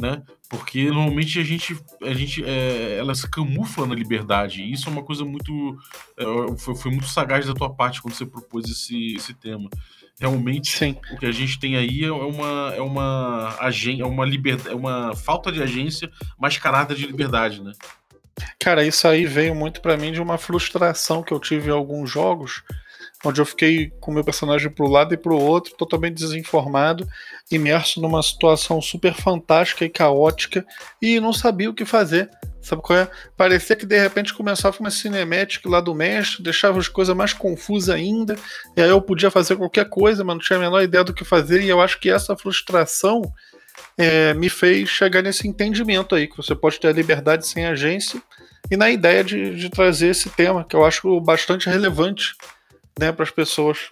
né? 0.00 0.22
Porque 0.48 0.90
normalmente 0.90 1.38
a 1.38 1.44
gente, 1.44 1.78
a 2.02 2.14
gente 2.14 2.42
é, 2.44 2.96
ela 2.98 3.14
se 3.14 3.28
camufla 3.28 3.86
na 3.86 3.94
liberdade. 3.94 4.62
E 4.62 4.72
isso 4.72 4.88
é 4.88 4.92
uma 4.92 5.02
coisa 5.02 5.24
muito. 5.24 5.78
É, 6.16 6.24
foi, 6.58 6.74
foi, 6.74 6.90
muito 6.90 7.06
sagaz 7.06 7.46
da 7.46 7.54
tua 7.54 7.72
parte 7.72 8.02
quando 8.02 8.14
você 8.14 8.26
propôs 8.26 8.68
esse, 8.68 9.14
esse 9.14 9.34
tema. 9.34 9.68
Realmente, 10.18 10.76
Sim. 10.76 10.96
o 11.12 11.18
que 11.18 11.26
a 11.26 11.32
gente 11.32 11.58
tem 11.58 11.76
aí 11.76 12.04
é 12.04 12.12
uma, 12.12 12.74
é 12.76 12.80
uma, 12.80 13.56
é 13.58 14.04
uma, 14.04 14.24
liberdade, 14.24 14.70
é 14.70 14.74
uma 14.74 15.14
falta 15.14 15.50
de 15.50 15.62
agência 15.62 16.10
mascarada 16.38 16.94
de 16.94 17.06
liberdade, 17.06 17.62
né? 17.62 17.72
Cara, 18.58 18.84
isso 18.84 19.06
aí 19.06 19.26
veio 19.26 19.54
muito 19.54 19.80
para 19.80 19.96
mim 19.96 20.12
de 20.12 20.20
uma 20.20 20.38
frustração 20.38 21.22
que 21.22 21.32
eu 21.32 21.40
tive 21.40 21.68
em 21.68 21.72
alguns 21.72 22.10
jogos 22.10 22.62
onde 23.24 23.40
eu 23.40 23.44
fiquei 23.44 23.92
com 24.00 24.12
meu 24.12 24.24
personagem 24.24 24.70
pro 24.70 24.88
lado 24.88 25.12
e 25.12 25.16
pro 25.16 25.36
outro, 25.36 25.74
totalmente 25.76 26.14
desinformado, 26.14 27.06
imerso 27.50 28.00
numa 28.00 28.22
situação 28.22 28.80
super 28.80 29.14
fantástica 29.14 29.84
e 29.84 29.90
caótica 29.90 30.64
e 31.02 31.20
não 31.20 31.32
sabia 31.32 31.68
o 31.68 31.74
que 31.74 31.84
fazer. 31.84 32.30
Sabe 32.62 32.82
qual 32.82 32.98
é? 32.98 33.10
Parecia 33.36 33.76
que 33.76 33.86
de 33.86 33.98
repente 33.98 34.34
começava 34.34 34.76
uma 34.80 34.90
cinemática 34.90 35.68
lá 35.68 35.80
do 35.80 35.94
mestre, 35.94 36.42
deixava 36.42 36.78
as 36.78 36.88
coisas 36.88 37.16
mais 37.16 37.32
confusas 37.32 37.94
ainda, 37.94 38.36
e 38.76 38.82
aí 38.82 38.88
eu 38.88 39.00
podia 39.00 39.30
fazer 39.30 39.56
qualquer 39.56 39.88
coisa, 39.88 40.22
mas 40.22 40.36
não 40.36 40.42
tinha 40.42 40.58
a 40.58 40.62
menor 40.62 40.82
ideia 40.82 41.04
do 41.04 41.14
que 41.14 41.24
fazer, 41.24 41.62
e 41.62 41.68
eu 41.68 41.80
acho 41.80 41.98
que 41.98 42.10
essa 42.10 42.36
frustração 42.36 43.22
é, 43.96 44.34
me 44.34 44.50
fez 44.50 44.90
chegar 44.90 45.22
nesse 45.22 45.48
entendimento 45.48 46.14
aí, 46.14 46.26
que 46.26 46.36
você 46.36 46.54
pode 46.54 46.78
ter 46.78 46.88
a 46.88 46.92
liberdade 46.92 47.46
sem 47.46 47.64
agência, 47.64 48.20
e 48.70 48.76
na 48.76 48.90
ideia 48.90 49.24
de, 49.24 49.56
de 49.56 49.68
trazer 49.68 50.08
esse 50.08 50.30
tema, 50.30 50.64
que 50.64 50.76
eu 50.76 50.84
acho 50.84 51.20
bastante 51.20 51.68
relevante 51.68 52.34
né, 52.98 53.10
para 53.10 53.24
as 53.24 53.30
pessoas. 53.30 53.90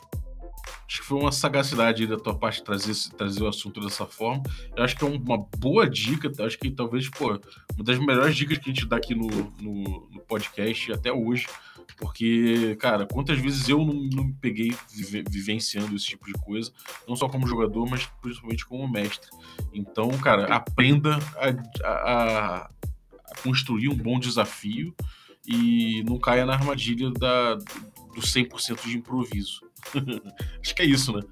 Acho 0.86 1.00
que 1.00 1.06
foi 1.06 1.18
uma 1.18 1.32
sagacidade 1.32 2.06
da 2.06 2.16
tua 2.16 2.34
parte 2.34 2.62
trazer, 2.62 2.94
trazer 3.16 3.42
o 3.42 3.48
assunto 3.48 3.80
dessa 3.80 4.06
forma. 4.06 4.42
Eu 4.74 4.82
acho 4.82 4.96
que 4.96 5.04
é 5.04 5.06
uma 5.06 5.36
boa 5.58 5.88
dica. 5.88 6.30
Acho 6.42 6.58
que 6.58 6.70
talvez, 6.70 7.10
pô, 7.10 7.38
uma 7.74 7.84
das 7.84 7.98
melhores 7.98 8.34
dicas 8.34 8.56
que 8.56 8.70
a 8.70 8.72
gente 8.72 8.86
dá 8.86 8.96
aqui 8.96 9.14
no, 9.14 9.26
no, 9.60 10.08
no 10.10 10.20
podcast 10.26 10.92
até 10.92 11.12
hoje. 11.12 11.46
Porque, 11.98 12.76
cara, 12.78 13.06
quantas 13.06 13.38
vezes 13.38 13.68
eu 13.68 13.78
não, 13.78 13.94
não 13.94 14.24
me 14.24 14.34
peguei 14.40 14.72
vive, 14.90 15.24
vivenciando 15.28 15.94
esse 15.96 16.06
tipo 16.06 16.24
de 16.26 16.32
coisa, 16.34 16.72
não 17.08 17.16
só 17.16 17.28
como 17.28 17.46
jogador, 17.46 17.86
mas 17.86 18.06
principalmente 18.22 18.64
como 18.64 18.88
mestre. 18.88 19.28
Então, 19.74 20.08
cara, 20.18 20.46
aprenda 20.54 21.18
a, 21.84 22.62
a 22.62 22.70
construir 23.42 23.88
um 23.88 23.96
bom 23.96 24.18
desafio 24.18 24.94
e 25.46 26.02
não 26.04 26.18
caia 26.18 26.44
na 26.44 26.54
armadilha 26.54 27.10
da, 27.10 27.54
do 27.54 28.20
100% 28.20 28.86
de 28.86 28.98
improviso. 28.98 29.60
Acho 30.62 30.74
que 30.74 30.82
é 30.82 30.84
isso, 30.84 31.12
né? 31.12 31.22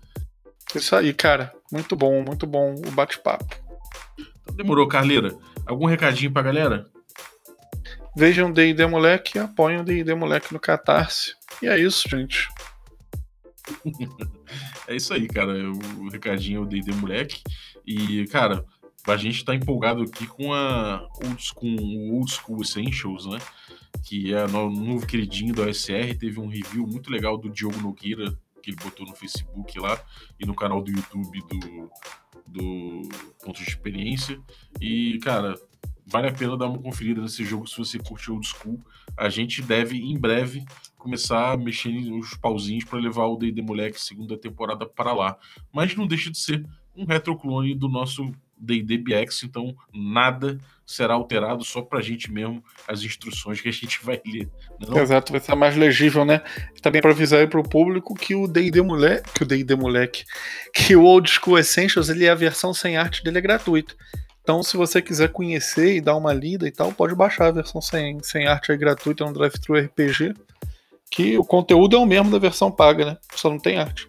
Isso 0.74 0.94
aí, 0.96 1.12
cara. 1.12 1.52
Muito 1.70 1.94
bom, 1.94 2.22
muito 2.22 2.46
bom 2.46 2.74
o 2.74 2.90
bate-papo. 2.90 3.56
Então 4.42 4.54
demorou, 4.54 4.88
Carleira. 4.88 5.36
Algum 5.66 5.86
recadinho 5.86 6.32
pra 6.32 6.42
galera? 6.42 6.86
Vejam 8.16 8.50
D&D 8.50 8.86
Moleque 8.86 9.36
e 9.36 9.40
apoiem 9.40 9.80
o 9.80 9.84
D&D 9.84 10.14
Moleque 10.14 10.52
no 10.52 10.60
Catarse. 10.60 11.34
E 11.62 11.66
é 11.66 11.78
isso, 11.78 12.08
gente. 12.08 12.48
é 14.88 14.96
isso 14.96 15.12
aí, 15.12 15.28
cara. 15.28 15.52
O 15.98 16.08
recadinho 16.08 16.60
é 16.60 16.62
o 16.62 16.66
D&D 16.66 16.92
Moleque. 16.92 17.42
E, 17.86 18.26
cara, 18.28 18.64
a 19.06 19.16
gente 19.16 19.44
tá 19.44 19.54
empolgado 19.54 20.02
aqui 20.02 20.26
com 20.26 20.52
a 20.52 21.06
com 21.54 21.74
o 21.74 22.14
Old 22.14 22.32
School 22.32 22.62
Essentials, 22.62 23.26
né? 23.26 23.38
que 24.06 24.32
é 24.32 24.44
o 24.44 24.70
novo 24.70 25.04
queridinho 25.04 25.52
do 25.52 25.62
OSR, 25.62 26.16
teve 26.18 26.38
um 26.38 26.46
review 26.46 26.86
muito 26.86 27.10
legal 27.10 27.36
do 27.36 27.50
Diogo 27.50 27.80
Nogueira, 27.80 28.38
que 28.62 28.70
ele 28.70 28.76
botou 28.76 29.04
no 29.04 29.16
Facebook 29.16 29.78
lá, 29.80 30.00
e 30.38 30.46
no 30.46 30.54
canal 30.54 30.80
do 30.80 30.92
YouTube 30.92 31.40
do, 31.48 31.90
do 32.46 33.08
Ponto 33.44 33.60
de 33.60 33.68
Experiência. 33.68 34.40
E, 34.80 35.18
cara, 35.18 35.54
vale 36.06 36.28
a 36.28 36.32
pena 36.32 36.56
dar 36.56 36.66
uma 36.66 36.78
conferida 36.78 37.20
nesse 37.20 37.44
jogo 37.44 37.66
se 37.66 37.76
você 37.76 37.98
curte 37.98 38.30
old 38.30 38.46
school. 38.46 38.80
A 39.16 39.28
gente 39.28 39.60
deve, 39.60 39.98
em 39.98 40.16
breve, 40.16 40.64
começar 40.96 41.52
a 41.52 41.56
mexer 41.56 41.90
nos 41.90 42.34
pauzinhos 42.36 42.84
para 42.84 43.00
levar 43.00 43.26
o 43.26 43.36
D&D 43.36 43.60
Moleque 43.60 44.00
segunda 44.00 44.36
temporada 44.36 44.86
para 44.86 45.12
lá. 45.12 45.36
Mas 45.72 45.96
não 45.96 46.06
deixa 46.06 46.30
de 46.30 46.38
ser 46.38 46.64
um 46.94 47.04
retroclone 47.04 47.74
do 47.74 47.88
nosso 47.88 48.32
D&D 48.58 48.98
BX, 48.98 49.44
então 49.44 49.74
nada 49.92 50.58
será 50.86 51.14
alterado 51.14 51.64
só 51.64 51.82
pra 51.82 52.00
gente 52.00 52.30
mesmo 52.30 52.62
as 52.86 53.02
instruções 53.02 53.60
que 53.60 53.68
a 53.68 53.72
gente 53.72 54.04
vai 54.04 54.20
ler. 54.24 54.48
Não? 54.80 54.98
É 54.98 55.02
Exato, 55.02 55.32
vai 55.32 55.40
ser 55.40 55.54
mais 55.54 55.76
legível, 55.76 56.24
né? 56.24 56.42
Também 56.80 57.02
para 57.02 57.10
avisar 57.10 57.40
aí 57.40 57.46
pro 57.46 57.62
público 57.62 58.14
que 58.14 58.34
o 58.34 58.46
D&D 58.46 58.80
moleque, 58.82 59.30
que 59.32 59.42
o 59.42 59.46
D&D 59.46 59.74
moleque, 59.74 60.24
que 60.72 60.94
o 60.94 61.02
Old 61.02 61.28
School 61.28 61.58
Essentials, 61.58 62.08
ele 62.08 62.24
é 62.24 62.30
a 62.30 62.34
versão 62.34 62.72
sem 62.72 62.96
arte 62.96 63.24
dele 63.24 63.38
é 63.38 63.40
gratuito. 63.40 63.96
Então, 64.46 64.62
se 64.62 64.76
você 64.76 65.02
quiser 65.02 65.32
conhecer 65.32 65.96
e 65.96 66.00
dar 66.00 66.14
uma 66.14 66.32
lida 66.32 66.68
e 66.68 66.70
tal, 66.70 66.92
pode 66.92 67.16
baixar 67.16 67.46
a 67.48 67.50
versão 67.50 67.80
sem, 67.80 68.22
sem 68.22 68.46
arte 68.46 68.70
aí 68.70 68.78
gratuita 68.78 69.24
no 69.24 69.32
Drive-Thru 69.32 69.76
RPG, 69.76 70.34
que 71.10 71.36
o 71.36 71.44
conteúdo 71.44 71.96
é 71.96 71.98
o 71.98 72.06
mesmo 72.06 72.30
da 72.30 72.38
versão 72.38 72.70
paga, 72.70 73.04
né? 73.04 73.18
Só 73.34 73.50
não 73.50 73.58
tem 73.58 73.78
arte. 73.78 74.08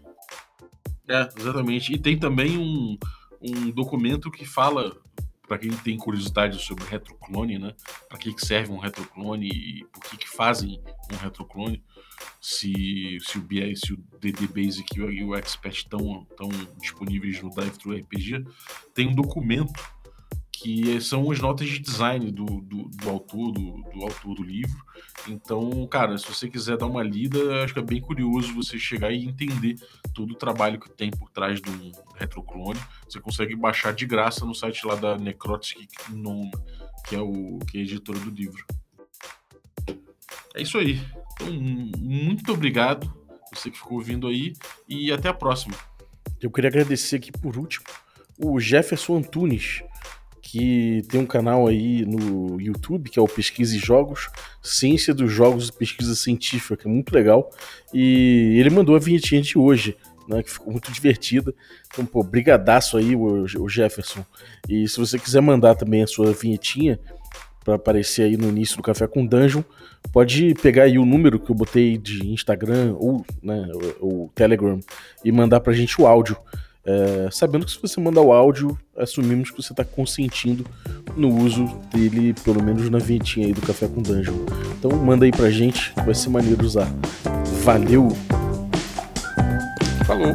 É, 1.10 1.27
exatamente. 1.39 1.91
E 1.91 1.97
tem 1.97 2.19
também 2.19 2.55
um, 2.55 2.97
um 3.41 3.71
documento 3.71 4.32
que 4.32 4.45
fala 4.45 4.95
para 5.47 5.58
quem 5.58 5.71
tem 5.71 5.97
curiosidade 5.97 6.62
sobre 6.62 6.84
retroclone, 6.84 7.58
né? 7.58 7.73
Para 8.10 8.17
que, 8.17 8.34
que 8.34 8.45
serve 8.45 8.71
um 8.71 8.78
retroclone 8.78 9.47
e 9.47 9.86
por 9.86 10.04
que, 10.04 10.17
que 10.17 10.30
fazem 10.30 10.82
um 11.12 11.15
retroclone? 11.15 11.82
Se, 12.41 13.17
se 13.21 13.38
o 13.38 13.41
BI, 13.41 13.76
se 13.76 13.93
o 13.93 13.97
DD 14.19 14.47
Basic 14.47 15.00
e 15.00 15.23
o 15.23 15.36
Expert 15.36 15.78
estão, 15.78 16.28
estão 16.30 16.50
disponíveis 16.80 17.41
no 17.41 17.50
Drive-Thru 17.50 17.95
RPG, 17.95 18.43
tem 18.93 19.08
um 19.08 19.15
documento 19.15 19.80
que 20.60 21.00
são 21.00 21.30
as 21.30 21.39
notas 21.39 21.67
de 21.70 21.78
design 21.78 22.32
do, 22.32 22.46
do, 22.46 22.89
do 22.89 23.10
autor, 23.10 23.52
do, 23.52 23.84
do, 23.93 24.02
autor 24.02 24.36
do 24.36 24.43
livro. 24.43 24.84
Então, 25.28 25.86
cara, 25.86 26.17
se 26.17 26.28
você 26.28 26.50
quiser 26.50 26.78
dar 26.78 26.88
uma 26.88 27.04
lida, 27.04 27.63
acho 27.63 27.76
que 27.76 27.80
é 27.80 27.84
bem 27.84 28.02
curioso 28.02 28.56
você 28.56 28.80
chegar 28.80 29.12
e 29.12 29.24
entender 29.24 29.76
todo 30.15 30.32
o 30.32 30.36
trabalho 30.36 30.80
que 30.80 30.89
tem 30.89 31.12
por 31.12 31.30
trás 31.30 31.62
do 31.62 31.72
retroclone. 32.15 32.80
Você 33.08 33.20
consegue 33.20 33.56
baixar 33.56 33.93
de 33.93 34.08
graça 34.08 34.46
no 34.46 34.56
site 34.56 34.86
lá 34.88 34.96
da 34.96 35.15
Necrotic 35.15 35.88
que 37.08 37.15
é 37.15 37.22
o 37.22 37.60
que 37.70 37.78
é 37.78 37.82
a 37.82 37.84
editora 37.84 38.20
do 38.20 38.32
livro. 38.32 38.65
É 40.56 40.62
isso 40.63 40.80
aí. 40.80 41.00
Então, 41.34 41.54
muito 41.54 42.52
obrigado 42.52 43.13
você 43.54 43.70
que 43.70 43.78
ficou 43.78 44.00
ouvindo 44.00 44.28
aí 44.28 44.54
e 44.89 45.12
até 45.12 45.30
a 45.30 45.34
próxima. 45.34 45.76
Eu 46.41 46.50
queria 46.50 46.70
agradecer 46.70 47.17
aqui 47.17 47.32
por 47.32 47.58
último 47.58 47.86
o 48.39 48.60
Jefferson 48.60 49.17
Antunes, 49.17 49.82
que 50.41 51.02
tem 51.10 51.19
um 51.19 51.26
canal 51.26 51.67
aí 51.67 52.06
no 52.06 52.60
YouTube, 52.60 53.10
que 53.10 53.19
é 53.19 53.21
o 53.21 53.28
Pesquisa 53.28 53.76
e 53.76 53.80
Jogos, 53.80 54.30
Ciência 54.62 55.13
dos 55.13 55.32
Jogos 55.32 55.69
e 55.69 55.73
Pesquisa 55.73 56.15
Científica, 56.15 56.78
que 56.78 56.88
é 56.88 56.91
muito 56.91 57.13
legal. 57.13 57.50
E 57.93 58.58
ele 58.60 58.69
mandou 58.69 58.95
a 58.95 59.00
vinhetinha 59.00 59.41
de 59.41 59.58
hoje, 59.58 59.97
né, 60.28 60.43
que 60.43 60.52
ficou 60.52 60.71
muito 60.71 60.91
divertida. 60.91 61.54
Então, 61.91 62.06
pô, 62.06 62.23
brigadaço 62.23 62.97
aí, 62.97 63.15
o, 63.15 63.69
Jefferson. 63.69 64.26
E 64.67 64.88
se 64.88 64.97
você 64.97 65.17
quiser 65.17 65.41
mandar 65.41 65.76
também 65.76 66.04
a 66.04 66.08
sua 66.08 66.32
vinhetinha 66.32 67.00
para 67.63 67.76
aparecer 67.76 68.23
aí 68.23 68.38
no 68.38 68.50
início 68.50 68.78
do 68.78 68.84
Café 68.84 69.08
com 69.08 69.26
Dungeon, 69.26 69.63
pode 70.12 70.54
pegar 70.56 70.84
aí 70.84 70.97
o 70.97 71.06
número 71.06 71.39
que 71.39 71.52
eu 71.52 71.56
botei 71.56 71.97
de 71.97 72.26
Instagram 72.28 72.95
ou, 72.97 73.26
né, 73.41 73.69
o 74.00 74.30
Telegram 74.34 74.80
e 75.23 75.32
mandar 75.32 75.60
pra 75.60 75.73
gente 75.73 76.00
o 76.02 76.08
áudio. 76.08 76.38
É, 76.89 77.28
sabendo 77.30 77.65
que 77.65 77.71
se 77.73 77.82
você 77.82 78.00
mandar 78.00 78.21
o 78.21 78.32
áudio, 78.32 78.80
assumimos 78.95 79.52
que 79.52 79.62
você 79.62 79.73
está 79.73 79.84
consentindo 79.84 80.65
no 81.17 81.36
uso 81.43 81.65
dele, 81.93 82.34
pelo 82.45 82.63
menos 82.63 82.89
na 82.89 82.97
vinhetinha 82.97 83.47
aí 83.47 83.54
do 83.54 83.62
Café 83.62 83.89
com 83.89 84.02
Dungeon. 84.02 84.38
Então 84.80 84.91
manda 84.91 85.26
aí 85.26 85.32
pra 85.32 85.50
gente, 85.50 85.91
vai 86.06 86.15
ser 86.15 86.30
maneiro 86.30 86.63
usar. 86.63 86.89
Valeu! 87.63 88.08
Falou! 90.06 90.34